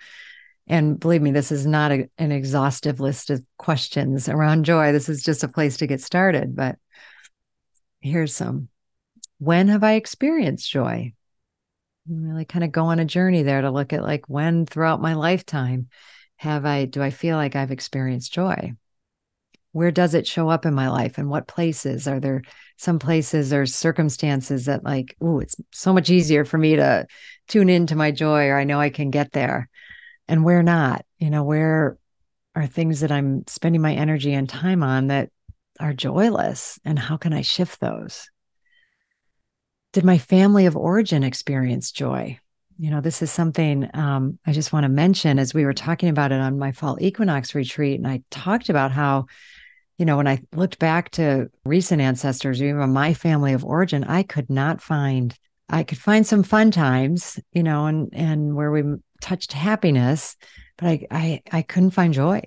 And 0.67 0.99
believe 0.99 1.21
me, 1.21 1.31
this 1.31 1.51
is 1.51 1.65
not 1.65 1.91
a, 1.91 2.09
an 2.17 2.31
exhaustive 2.31 2.99
list 2.99 3.29
of 3.29 3.43
questions 3.57 4.29
around 4.29 4.65
joy. 4.65 4.91
This 4.91 5.09
is 5.09 5.23
just 5.23 5.43
a 5.43 5.47
place 5.47 5.77
to 5.77 5.87
get 5.87 6.01
started. 6.01 6.55
But 6.55 6.77
here's 8.01 8.35
some 8.35 8.69
When 9.39 9.67
have 9.69 9.83
I 9.83 9.93
experienced 9.93 10.69
joy? 10.69 11.13
really 12.07 12.45
kind 12.45 12.63
of 12.63 12.71
go 12.71 12.85
on 12.85 12.99
a 12.99 13.05
journey 13.05 13.41
there 13.41 13.61
to 13.61 13.71
look 13.71 13.91
at 13.91 14.03
like 14.03 14.29
when 14.29 14.65
throughout 14.65 15.01
my 15.01 15.15
lifetime 15.15 15.87
have 16.37 16.65
I, 16.65 16.85
do 16.85 17.01
I 17.01 17.09
feel 17.09 17.35
like 17.37 17.55
I've 17.55 17.71
experienced 17.71 18.31
joy? 18.31 18.73
Where 19.75 19.91
does 19.91 20.13
it 20.13 20.25
show 20.25 20.47
up 20.47 20.65
in 20.65 20.73
my 20.73 20.87
life 20.87 21.17
and 21.17 21.29
what 21.29 21.47
places? 21.47 22.07
Are 22.07 22.21
there 22.21 22.43
some 22.77 22.97
places 22.97 23.51
or 23.51 23.65
circumstances 23.65 24.65
that 24.65 24.85
like 24.85 25.17
oh 25.19 25.39
it's 25.39 25.57
so 25.73 25.91
much 25.91 26.09
easier 26.09 26.45
for 26.45 26.57
me 26.57 26.77
to 26.77 27.05
tune 27.49 27.67
into 27.67 27.93
my 27.93 28.09
joy 28.09 28.47
or 28.47 28.57
i 28.57 28.63
know 28.63 28.79
i 28.79 28.89
can 28.89 29.09
get 29.09 29.33
there. 29.33 29.69
And 30.29 30.45
where 30.45 30.63
not? 30.63 31.05
You 31.19 31.29
know 31.29 31.43
where 31.43 31.97
are 32.55 32.67
things 32.67 33.01
that 33.01 33.11
i'm 33.11 33.45
spending 33.47 33.81
my 33.81 33.93
energy 33.93 34.31
and 34.31 34.47
time 34.47 34.81
on 34.81 35.07
that 35.07 35.29
are 35.77 35.91
joyless? 35.91 36.79
And 36.85 36.97
how 36.97 37.17
can 37.17 37.33
i 37.33 37.41
shift 37.41 37.81
those? 37.81 38.29
Did 39.91 40.05
my 40.05 40.19
family 40.19 40.67
of 40.67 40.77
origin 40.77 41.21
experience 41.21 41.91
joy? 41.91 42.39
You 42.77 42.91
know 42.91 43.01
this 43.01 43.21
is 43.21 43.29
something 43.29 43.89
um, 43.93 44.39
i 44.45 44.53
just 44.53 44.71
want 44.71 44.85
to 44.85 44.89
mention 44.89 45.37
as 45.37 45.53
we 45.53 45.65
were 45.65 45.73
talking 45.73 46.07
about 46.07 46.31
it 46.31 46.39
on 46.39 46.59
my 46.59 46.71
fall 46.71 46.97
equinox 47.01 47.55
retreat 47.55 47.97
and 47.97 48.07
i 48.07 48.21
talked 48.31 48.69
about 48.69 48.93
how 48.93 49.27
you 49.97 50.05
know, 50.05 50.17
when 50.17 50.27
I 50.27 50.41
looked 50.53 50.79
back 50.79 51.11
to 51.11 51.49
recent 51.65 52.01
ancestors, 52.01 52.61
even 52.61 52.89
my 52.89 53.13
family 53.13 53.53
of 53.53 53.63
origin, 53.63 54.03
I 54.03 54.23
could 54.23 54.49
not 54.49 54.81
find, 54.81 55.37
I 55.69 55.83
could 55.83 55.97
find 55.97 56.25
some 56.25 56.43
fun 56.43 56.71
times, 56.71 57.39
you 57.53 57.63
know, 57.63 57.85
and, 57.85 58.09
and 58.13 58.55
where 58.55 58.71
we 58.71 58.83
touched 59.21 59.53
happiness, 59.53 60.35
but 60.77 60.87
I, 60.87 61.07
I, 61.11 61.41
I 61.51 61.61
couldn't 61.61 61.91
find 61.91 62.13
joy. 62.13 62.41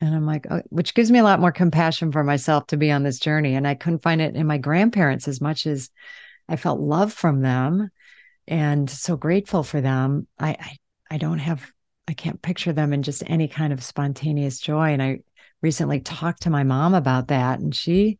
And 0.00 0.14
I'm 0.14 0.26
like, 0.26 0.46
oh, 0.50 0.62
which 0.68 0.94
gives 0.94 1.10
me 1.10 1.18
a 1.18 1.24
lot 1.24 1.40
more 1.40 1.52
compassion 1.52 2.12
for 2.12 2.22
myself 2.24 2.66
to 2.68 2.76
be 2.76 2.90
on 2.90 3.02
this 3.02 3.18
journey. 3.18 3.54
And 3.54 3.66
I 3.66 3.74
couldn't 3.74 4.02
find 4.02 4.20
it 4.20 4.36
in 4.36 4.46
my 4.46 4.58
grandparents 4.58 5.26
as 5.28 5.40
much 5.40 5.66
as 5.66 5.90
I 6.48 6.56
felt 6.56 6.80
love 6.80 7.12
from 7.12 7.40
them 7.40 7.88
and 8.46 8.88
so 8.88 9.16
grateful 9.16 9.62
for 9.62 9.80
them. 9.80 10.26
I, 10.38 10.50
I 10.50 10.76
I 11.08 11.18
don't 11.18 11.38
have, 11.38 11.70
I 12.08 12.14
can't 12.14 12.42
picture 12.42 12.72
them 12.72 12.92
in 12.92 13.04
just 13.04 13.22
any 13.26 13.46
kind 13.46 13.72
of 13.72 13.84
spontaneous 13.84 14.58
joy. 14.58 14.92
And 14.92 15.02
I 15.02 15.20
recently 15.66 15.98
talked 15.98 16.42
to 16.42 16.50
my 16.50 16.62
mom 16.62 16.94
about 16.94 17.26
that, 17.26 17.58
and 17.58 17.74
she, 17.74 18.18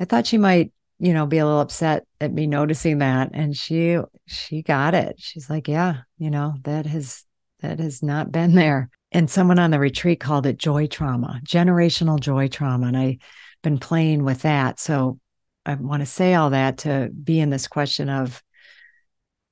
I 0.00 0.04
thought 0.04 0.26
she 0.26 0.36
might, 0.36 0.72
you 0.98 1.14
know, 1.14 1.24
be 1.24 1.38
a 1.38 1.46
little 1.46 1.60
upset 1.60 2.08
at 2.20 2.32
me 2.32 2.48
noticing 2.48 2.98
that. 2.98 3.30
And 3.34 3.56
she, 3.56 3.98
she 4.26 4.62
got 4.62 4.92
it. 4.92 5.14
She's 5.18 5.48
like, 5.48 5.68
yeah, 5.68 5.98
you 6.18 6.28
know, 6.28 6.56
that 6.64 6.84
has, 6.86 7.24
that 7.60 7.78
has 7.78 8.02
not 8.02 8.32
been 8.32 8.56
there. 8.56 8.90
And 9.12 9.30
someone 9.30 9.60
on 9.60 9.70
the 9.70 9.78
retreat 9.78 10.18
called 10.18 10.44
it 10.44 10.58
joy 10.58 10.88
trauma, 10.88 11.40
generational 11.46 12.18
joy 12.18 12.48
trauma. 12.48 12.88
And 12.88 12.96
I've 12.96 13.18
been 13.62 13.78
playing 13.78 14.24
with 14.24 14.42
that. 14.42 14.80
So 14.80 15.20
I 15.64 15.74
want 15.74 16.00
to 16.00 16.06
say 16.06 16.34
all 16.34 16.50
that 16.50 16.78
to 16.78 17.10
be 17.10 17.38
in 17.38 17.50
this 17.50 17.68
question 17.68 18.08
of 18.10 18.42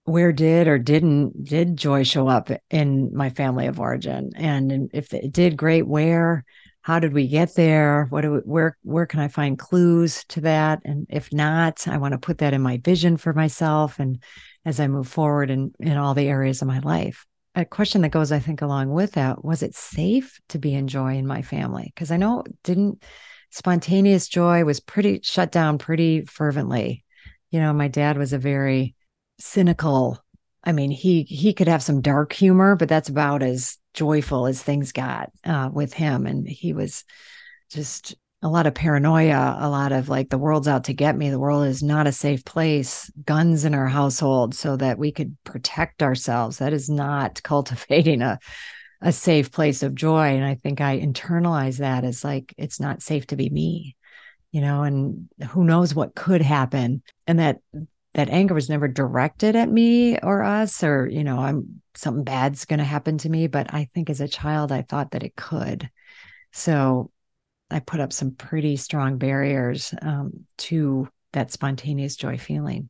where 0.04 0.32
did 0.32 0.68
or 0.68 0.78
didn't 0.78 1.44
did 1.44 1.76
joy 1.76 2.02
show 2.02 2.28
up 2.28 2.50
in 2.70 3.14
my 3.14 3.30
family 3.30 3.66
of 3.66 3.80
origin 3.80 4.30
and 4.36 4.90
if 4.92 5.14
it 5.14 5.32
did 5.32 5.56
great 5.56 5.86
where 5.86 6.44
how 6.84 6.98
did 6.98 7.14
we 7.14 7.26
get 7.26 7.54
there? 7.54 8.04
What 8.10 8.20
do 8.20 8.32
we, 8.32 8.38
where 8.40 8.76
where 8.82 9.06
can 9.06 9.20
i 9.20 9.28
find 9.28 9.58
clues 9.58 10.22
to 10.28 10.42
that? 10.42 10.82
And 10.84 11.06
if 11.08 11.32
not 11.32 11.88
i 11.88 11.96
want 11.96 12.12
to 12.12 12.18
put 12.18 12.38
that 12.38 12.52
in 12.52 12.60
my 12.60 12.76
vision 12.76 13.16
for 13.16 13.32
myself 13.32 13.98
and 13.98 14.22
as 14.66 14.78
i 14.78 14.86
move 14.86 15.08
forward 15.08 15.50
in 15.50 15.72
in 15.80 15.96
all 15.96 16.12
the 16.12 16.28
areas 16.28 16.60
of 16.60 16.68
my 16.68 16.80
life. 16.80 17.24
A 17.54 17.64
question 17.64 18.02
that 18.02 18.10
goes 18.10 18.32
i 18.32 18.38
think 18.38 18.60
along 18.60 18.90
with 18.90 19.12
that 19.12 19.42
was 19.42 19.62
it 19.62 19.74
safe 19.74 20.38
to 20.50 20.58
be 20.58 20.74
in 20.74 20.86
joy 20.86 21.16
in 21.16 21.26
my 21.26 21.40
family? 21.40 21.90
Because 21.94 22.10
i 22.10 22.18
know 22.18 22.44
didn't 22.64 23.02
spontaneous 23.50 24.28
joy 24.28 24.64
was 24.64 24.80
pretty 24.80 25.20
shut 25.22 25.50
down 25.50 25.78
pretty 25.78 26.26
fervently. 26.26 27.02
You 27.50 27.60
know 27.60 27.72
my 27.72 27.88
dad 27.88 28.18
was 28.18 28.34
a 28.34 28.38
very 28.38 28.94
cynical. 29.38 30.22
I 30.62 30.72
mean, 30.72 30.90
he 30.90 31.22
he 31.22 31.54
could 31.54 31.68
have 31.68 31.82
some 31.82 32.02
dark 32.02 32.34
humor, 32.34 32.76
but 32.76 32.90
that's 32.90 33.08
about 33.08 33.42
as 33.42 33.78
joyful 33.94 34.46
as 34.46 34.62
things 34.62 34.92
got 34.92 35.30
uh, 35.44 35.70
with 35.72 35.94
him. 35.94 36.26
And 36.26 36.46
he 36.46 36.72
was 36.72 37.04
just 37.70 38.14
a 38.42 38.48
lot 38.48 38.66
of 38.66 38.74
paranoia, 38.74 39.56
a 39.58 39.70
lot 39.70 39.92
of 39.92 40.10
like 40.10 40.28
the 40.28 40.38
world's 40.38 40.68
out 40.68 40.84
to 40.84 40.92
get 40.92 41.16
me. 41.16 41.30
The 41.30 41.38
world 41.38 41.66
is 41.66 41.82
not 41.82 42.06
a 42.06 42.12
safe 42.12 42.44
place. 42.44 43.10
Guns 43.24 43.64
in 43.64 43.74
our 43.74 43.88
household 43.88 44.54
so 44.54 44.76
that 44.76 44.98
we 44.98 45.12
could 45.12 45.36
protect 45.44 46.02
ourselves. 46.02 46.58
That 46.58 46.74
is 46.74 46.90
not 46.90 47.42
cultivating 47.44 48.20
a 48.20 48.38
a 49.00 49.12
safe 49.12 49.52
place 49.52 49.82
of 49.82 49.94
joy. 49.94 50.34
And 50.34 50.44
I 50.44 50.54
think 50.54 50.80
I 50.80 50.98
internalize 50.98 51.78
that 51.78 52.04
as 52.04 52.24
like 52.24 52.54
it's 52.56 52.80
not 52.80 53.02
safe 53.02 53.26
to 53.28 53.36
be 53.36 53.50
me, 53.50 53.96
you 54.50 54.62
know, 54.62 54.82
and 54.82 55.28
who 55.50 55.64
knows 55.64 55.94
what 55.94 56.14
could 56.14 56.40
happen. 56.40 57.02
And 57.26 57.38
that 57.38 57.58
that 58.14 58.30
anger 58.30 58.54
was 58.54 58.70
never 58.70 58.88
directed 58.88 59.56
at 59.56 59.68
me 59.68 60.18
or 60.20 60.42
us 60.42 60.82
or 60.82 61.06
you 61.06 61.24
know 61.24 61.38
i'm 61.38 61.80
something 61.94 62.24
bad's 62.24 62.64
going 62.64 62.78
to 62.78 62.84
happen 62.84 63.18
to 63.18 63.28
me 63.28 63.46
but 63.46 63.72
i 63.74 63.88
think 63.94 64.08
as 64.08 64.20
a 64.20 64.28
child 64.28 64.72
i 64.72 64.82
thought 64.82 65.12
that 65.12 65.22
it 65.22 65.36
could. 65.36 65.88
So 66.52 67.10
i 67.70 67.80
put 67.80 68.00
up 68.00 68.12
some 68.12 68.32
pretty 68.32 68.76
strong 68.76 69.18
barriers 69.18 69.94
um, 70.02 70.44
to 70.58 71.08
that 71.32 71.50
spontaneous 71.50 72.16
joy 72.16 72.38
feeling. 72.38 72.88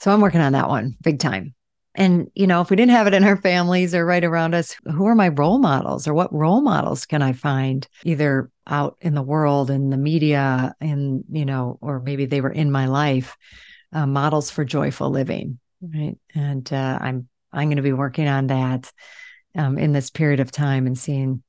So 0.00 0.10
i'm 0.10 0.20
working 0.20 0.40
on 0.40 0.52
that 0.52 0.68
one 0.68 0.96
big 1.02 1.18
time. 1.18 1.54
And 1.94 2.30
you 2.34 2.46
know 2.46 2.60
if 2.60 2.70
we 2.70 2.76
didn't 2.76 2.92
have 2.92 3.06
it 3.06 3.14
in 3.14 3.24
our 3.24 3.36
families 3.36 3.94
or 3.94 4.06
right 4.06 4.24
around 4.24 4.54
us 4.54 4.76
who 4.84 5.06
are 5.06 5.14
my 5.14 5.28
role 5.28 5.58
models 5.58 6.06
or 6.06 6.14
what 6.14 6.32
role 6.32 6.60
models 6.60 7.04
can 7.04 7.20
i 7.20 7.32
find 7.32 7.88
either 8.04 8.50
out 8.66 8.96
in 9.00 9.14
the 9.14 9.22
world 9.22 9.70
in 9.70 9.90
the 9.90 9.96
media 9.96 10.74
and 10.80 11.24
you 11.30 11.44
know 11.44 11.78
or 11.80 12.00
maybe 12.00 12.26
they 12.26 12.40
were 12.40 12.52
in 12.52 12.70
my 12.70 12.86
life 12.86 13.36
uh, 13.92 14.06
models 14.06 14.50
for 14.50 14.64
joyful 14.64 15.10
living, 15.10 15.58
right? 15.80 16.16
And 16.34 16.70
uh, 16.72 16.98
I'm 17.00 17.28
I'm 17.52 17.68
going 17.68 17.76
to 17.76 17.82
be 17.82 17.92
working 17.92 18.28
on 18.28 18.48
that 18.48 18.90
um, 19.56 19.78
in 19.78 19.92
this 19.92 20.10
period 20.10 20.40
of 20.40 20.52
time 20.52 20.86
and 20.86 20.96
seeing, 20.96 21.42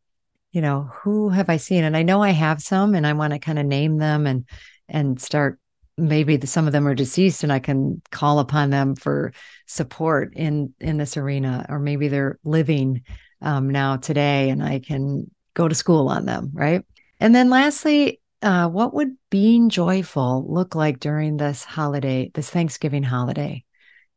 you 0.52 0.62
know, 0.62 0.90
who 1.02 1.30
have 1.30 1.50
I 1.50 1.58
seen? 1.58 1.84
And 1.84 1.96
I 1.96 2.04
know 2.04 2.22
I 2.24 2.32
have 2.32 2.62
some, 2.62 2.96
and 2.96 3.06
I 3.06 3.14
want 3.14 3.34
to 3.34 3.40
kind 3.40 3.60
of 3.60 3.66
name 3.66 3.98
them 3.98 4.28
and 4.28 4.48
and 4.88 5.20
start. 5.20 5.60
Maybe 5.98 6.38
the, 6.38 6.48
some 6.48 6.68
of 6.68 6.74
them 6.74 6.88
are 6.88 6.96
deceased, 6.96 7.44
and 7.44 7.52
I 7.52 7.60
can 7.60 8.02
call 8.12 8.40
upon 8.40 8.70
them 8.70 8.96
for 8.96 9.34
support 9.68 10.34
in 10.36 10.74
in 10.80 10.98
this 10.98 11.18
arena, 11.18 11.66
or 11.70 11.80
maybe 11.80 12.08
they're 12.08 12.40
living 12.44 13.04
um, 13.42 13.70
now 13.70 13.98
today, 13.98 14.50
and 14.50 14.64
I 14.64 14.80
can 14.80 15.30
go 15.54 15.68
to 15.68 15.76
school 15.76 16.08
on 16.08 16.26
them, 16.26 16.52
right? 16.54 16.84
And 17.20 17.36
then 17.36 17.50
lastly, 17.50 18.21
uh, 18.42 18.68
what 18.68 18.94
would 18.94 19.16
being 19.30 19.70
joyful 19.70 20.46
look 20.48 20.76
like 20.76 21.00
during 21.00 21.38
this 21.38 21.64
holiday, 21.64 22.32
this 22.34 22.50
Thanksgiving 22.50 23.04
holiday? 23.04 23.64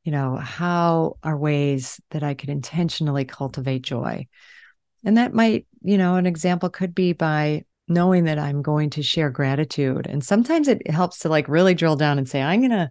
You 0.05 0.13
know, 0.13 0.37
how 0.37 1.19
are 1.23 1.37
ways 1.37 2.01
that 2.11 2.23
I 2.23 2.35
could 2.35 2.51
intentionally 2.51 3.25
cultivate 3.25 3.83
joy? 3.83 4.27
And 5.05 5.19
that 5.19 5.35
might, 5.35 5.67
you 5.83 5.99
know, 5.99 6.17
an 6.17 6.27
example 6.27 6.71
could 6.71 6.95
be 6.95 7.13
by 7.13 7.65
knowing 7.89 8.25
that 8.25 8.39
I'm 8.39 8.63
going 8.63 8.91
to 8.91 9.03
share 9.03 9.31
gratitude. 9.31 10.07
And 10.07 10.25
sometimes 10.25 10.69
it 10.69 10.91
helps 10.91 11.21
to 11.21 11.29
like 11.29 11.49
really 11.49 11.75
drill 11.75 11.97
down 11.97 12.19
and 12.19 12.29
say, 12.29 12.41
I'm 12.41 12.61
going 12.61 12.71
to, 12.71 12.91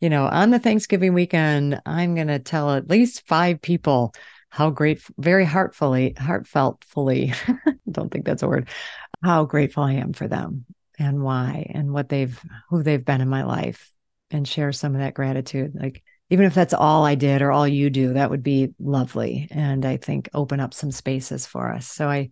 you 0.00 0.08
know, 0.08 0.26
on 0.26 0.50
the 0.50 0.58
Thanksgiving 0.58 1.14
weekend, 1.14 1.80
I'm 1.84 2.14
going 2.14 2.28
to 2.28 2.38
tell 2.38 2.70
at 2.70 2.88
least 2.88 3.26
five 3.26 3.60
people 3.60 4.14
how 4.48 4.70
great, 4.70 5.00
very 5.18 5.44
heartfully, 5.44 6.14
heartfeltfully, 6.14 7.34
don't 7.90 8.10
think 8.10 8.24
that's 8.24 8.42
a 8.42 8.48
word, 8.48 8.68
how 9.22 9.44
grateful 9.44 9.82
I 9.82 9.94
am 9.94 10.12
for 10.12 10.28
them 10.28 10.64
and 10.98 11.22
why 11.22 11.70
and 11.74 11.92
what 11.92 12.08
they've 12.08 12.38
who 12.68 12.82
they've 12.82 13.04
been 13.04 13.20
in 13.20 13.28
my 13.28 13.44
life 13.44 13.92
and 14.30 14.46
share 14.46 14.72
some 14.72 14.94
of 14.94 15.00
that 15.00 15.14
gratitude. 15.14 15.72
Like 15.74 16.02
even 16.30 16.44
if 16.44 16.54
that's 16.54 16.74
all 16.74 17.04
I 17.04 17.16
did 17.16 17.42
or 17.42 17.50
all 17.50 17.66
you 17.66 17.90
do 17.90 18.14
that 18.14 18.30
would 18.30 18.42
be 18.42 18.72
lovely 18.78 19.48
and 19.50 19.84
I 19.84 19.96
think 19.96 20.28
open 20.32 20.60
up 20.60 20.74
some 20.74 20.90
spaces 20.90 21.46
for 21.46 21.72
us. 21.72 21.86
So 21.86 22.08
I 22.08 22.30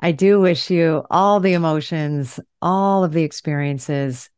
I 0.00 0.12
do 0.12 0.40
wish 0.40 0.70
you 0.70 1.04
all 1.10 1.40
the 1.40 1.54
emotions 1.54 2.38
all 2.62 3.04
of 3.04 3.12
the 3.12 3.24
experiences 3.24 4.30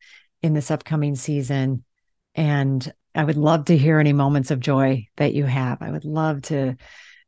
in 0.42 0.54
this 0.54 0.70
upcoming 0.70 1.14
season. 1.14 1.84
And 2.34 2.92
I 3.14 3.24
would 3.24 3.36
love 3.36 3.66
to 3.66 3.76
hear 3.76 3.98
any 3.98 4.12
moments 4.12 4.50
of 4.50 4.60
joy 4.60 5.08
that 5.16 5.34
you 5.34 5.44
have. 5.44 5.82
I 5.82 5.90
would 5.90 6.04
love 6.04 6.42
to 6.42 6.76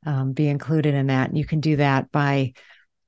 um, 0.06 0.32
be 0.32 0.48
included 0.48 0.94
in 0.94 1.08
that. 1.08 1.28
And 1.28 1.38
you 1.38 1.44
can 1.44 1.60
do 1.60 1.76
that 1.76 2.10
by 2.12 2.54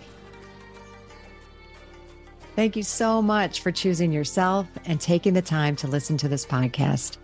Thank 2.56 2.76
you 2.76 2.84
so 2.84 3.22
much 3.22 3.62
for 3.62 3.72
choosing 3.72 4.12
yourself 4.12 4.68
and 4.86 5.00
taking 5.00 5.34
the 5.34 5.42
time 5.42 5.76
to 5.78 5.88
listen 5.88 6.18
to 6.18 6.28
this 6.28 6.46
podcast. 6.46 7.18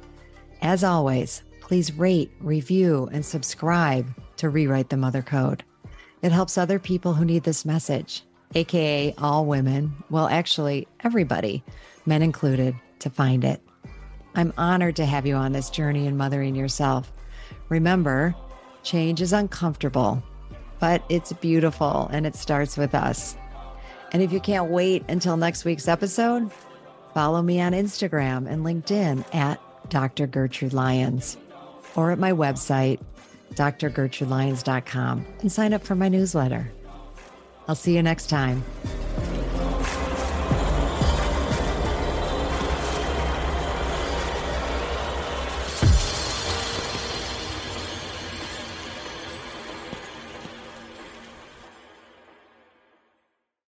As 0.61 0.83
always, 0.83 1.43
please 1.59 1.91
rate, 1.91 2.31
review, 2.39 3.09
and 3.11 3.25
subscribe 3.25 4.07
to 4.37 4.49
Rewrite 4.49 4.89
the 4.89 4.97
Mother 4.97 5.21
Code. 5.21 5.63
It 6.21 6.31
helps 6.31 6.57
other 6.57 6.79
people 6.79 7.13
who 7.13 7.25
need 7.25 7.43
this 7.43 7.65
message, 7.65 8.23
AKA 8.55 9.15
all 9.17 9.45
women, 9.45 9.93
well, 10.09 10.27
actually, 10.27 10.87
everybody, 11.01 11.63
men 12.05 12.21
included, 12.21 12.75
to 12.99 13.09
find 13.09 13.43
it. 13.43 13.61
I'm 14.33 14.53
honored 14.57 14.95
to 14.95 15.05
have 15.05 15.25
you 15.25 15.35
on 15.35 15.51
this 15.51 15.69
journey 15.69 16.07
in 16.07 16.17
mothering 16.17 16.55
yourself. 16.55 17.11
Remember, 17.69 18.33
change 18.83 19.21
is 19.21 19.33
uncomfortable 19.33 20.23
but 20.79 21.03
it's 21.09 21.33
beautiful 21.33 22.09
and 22.11 22.25
it 22.25 22.35
starts 22.35 22.77
with 22.77 22.93
us. 22.95 23.35
And 24.11 24.21
if 24.21 24.31
you 24.31 24.39
can't 24.39 24.69
wait 24.69 25.03
until 25.09 25.37
next 25.37 25.65
week's 25.65 25.87
episode, 25.87 26.51
follow 27.13 27.41
me 27.41 27.59
on 27.59 27.73
Instagram 27.73 28.47
and 28.47 28.63
LinkedIn 28.65 29.23
at 29.35 29.59
Dr. 29.89 30.27
Gertrude 30.27 30.73
Lyons 30.73 31.37
or 31.95 32.11
at 32.11 32.19
my 32.19 32.31
website, 32.31 32.99
drgertrudelyons.com, 33.53 35.25
and 35.41 35.51
sign 35.51 35.73
up 35.73 35.83
for 35.83 35.95
my 35.95 36.09
newsletter. 36.09 36.71
I'll 37.67 37.75
see 37.75 37.95
you 37.95 38.03
next 38.03 38.29
time. 38.29 38.63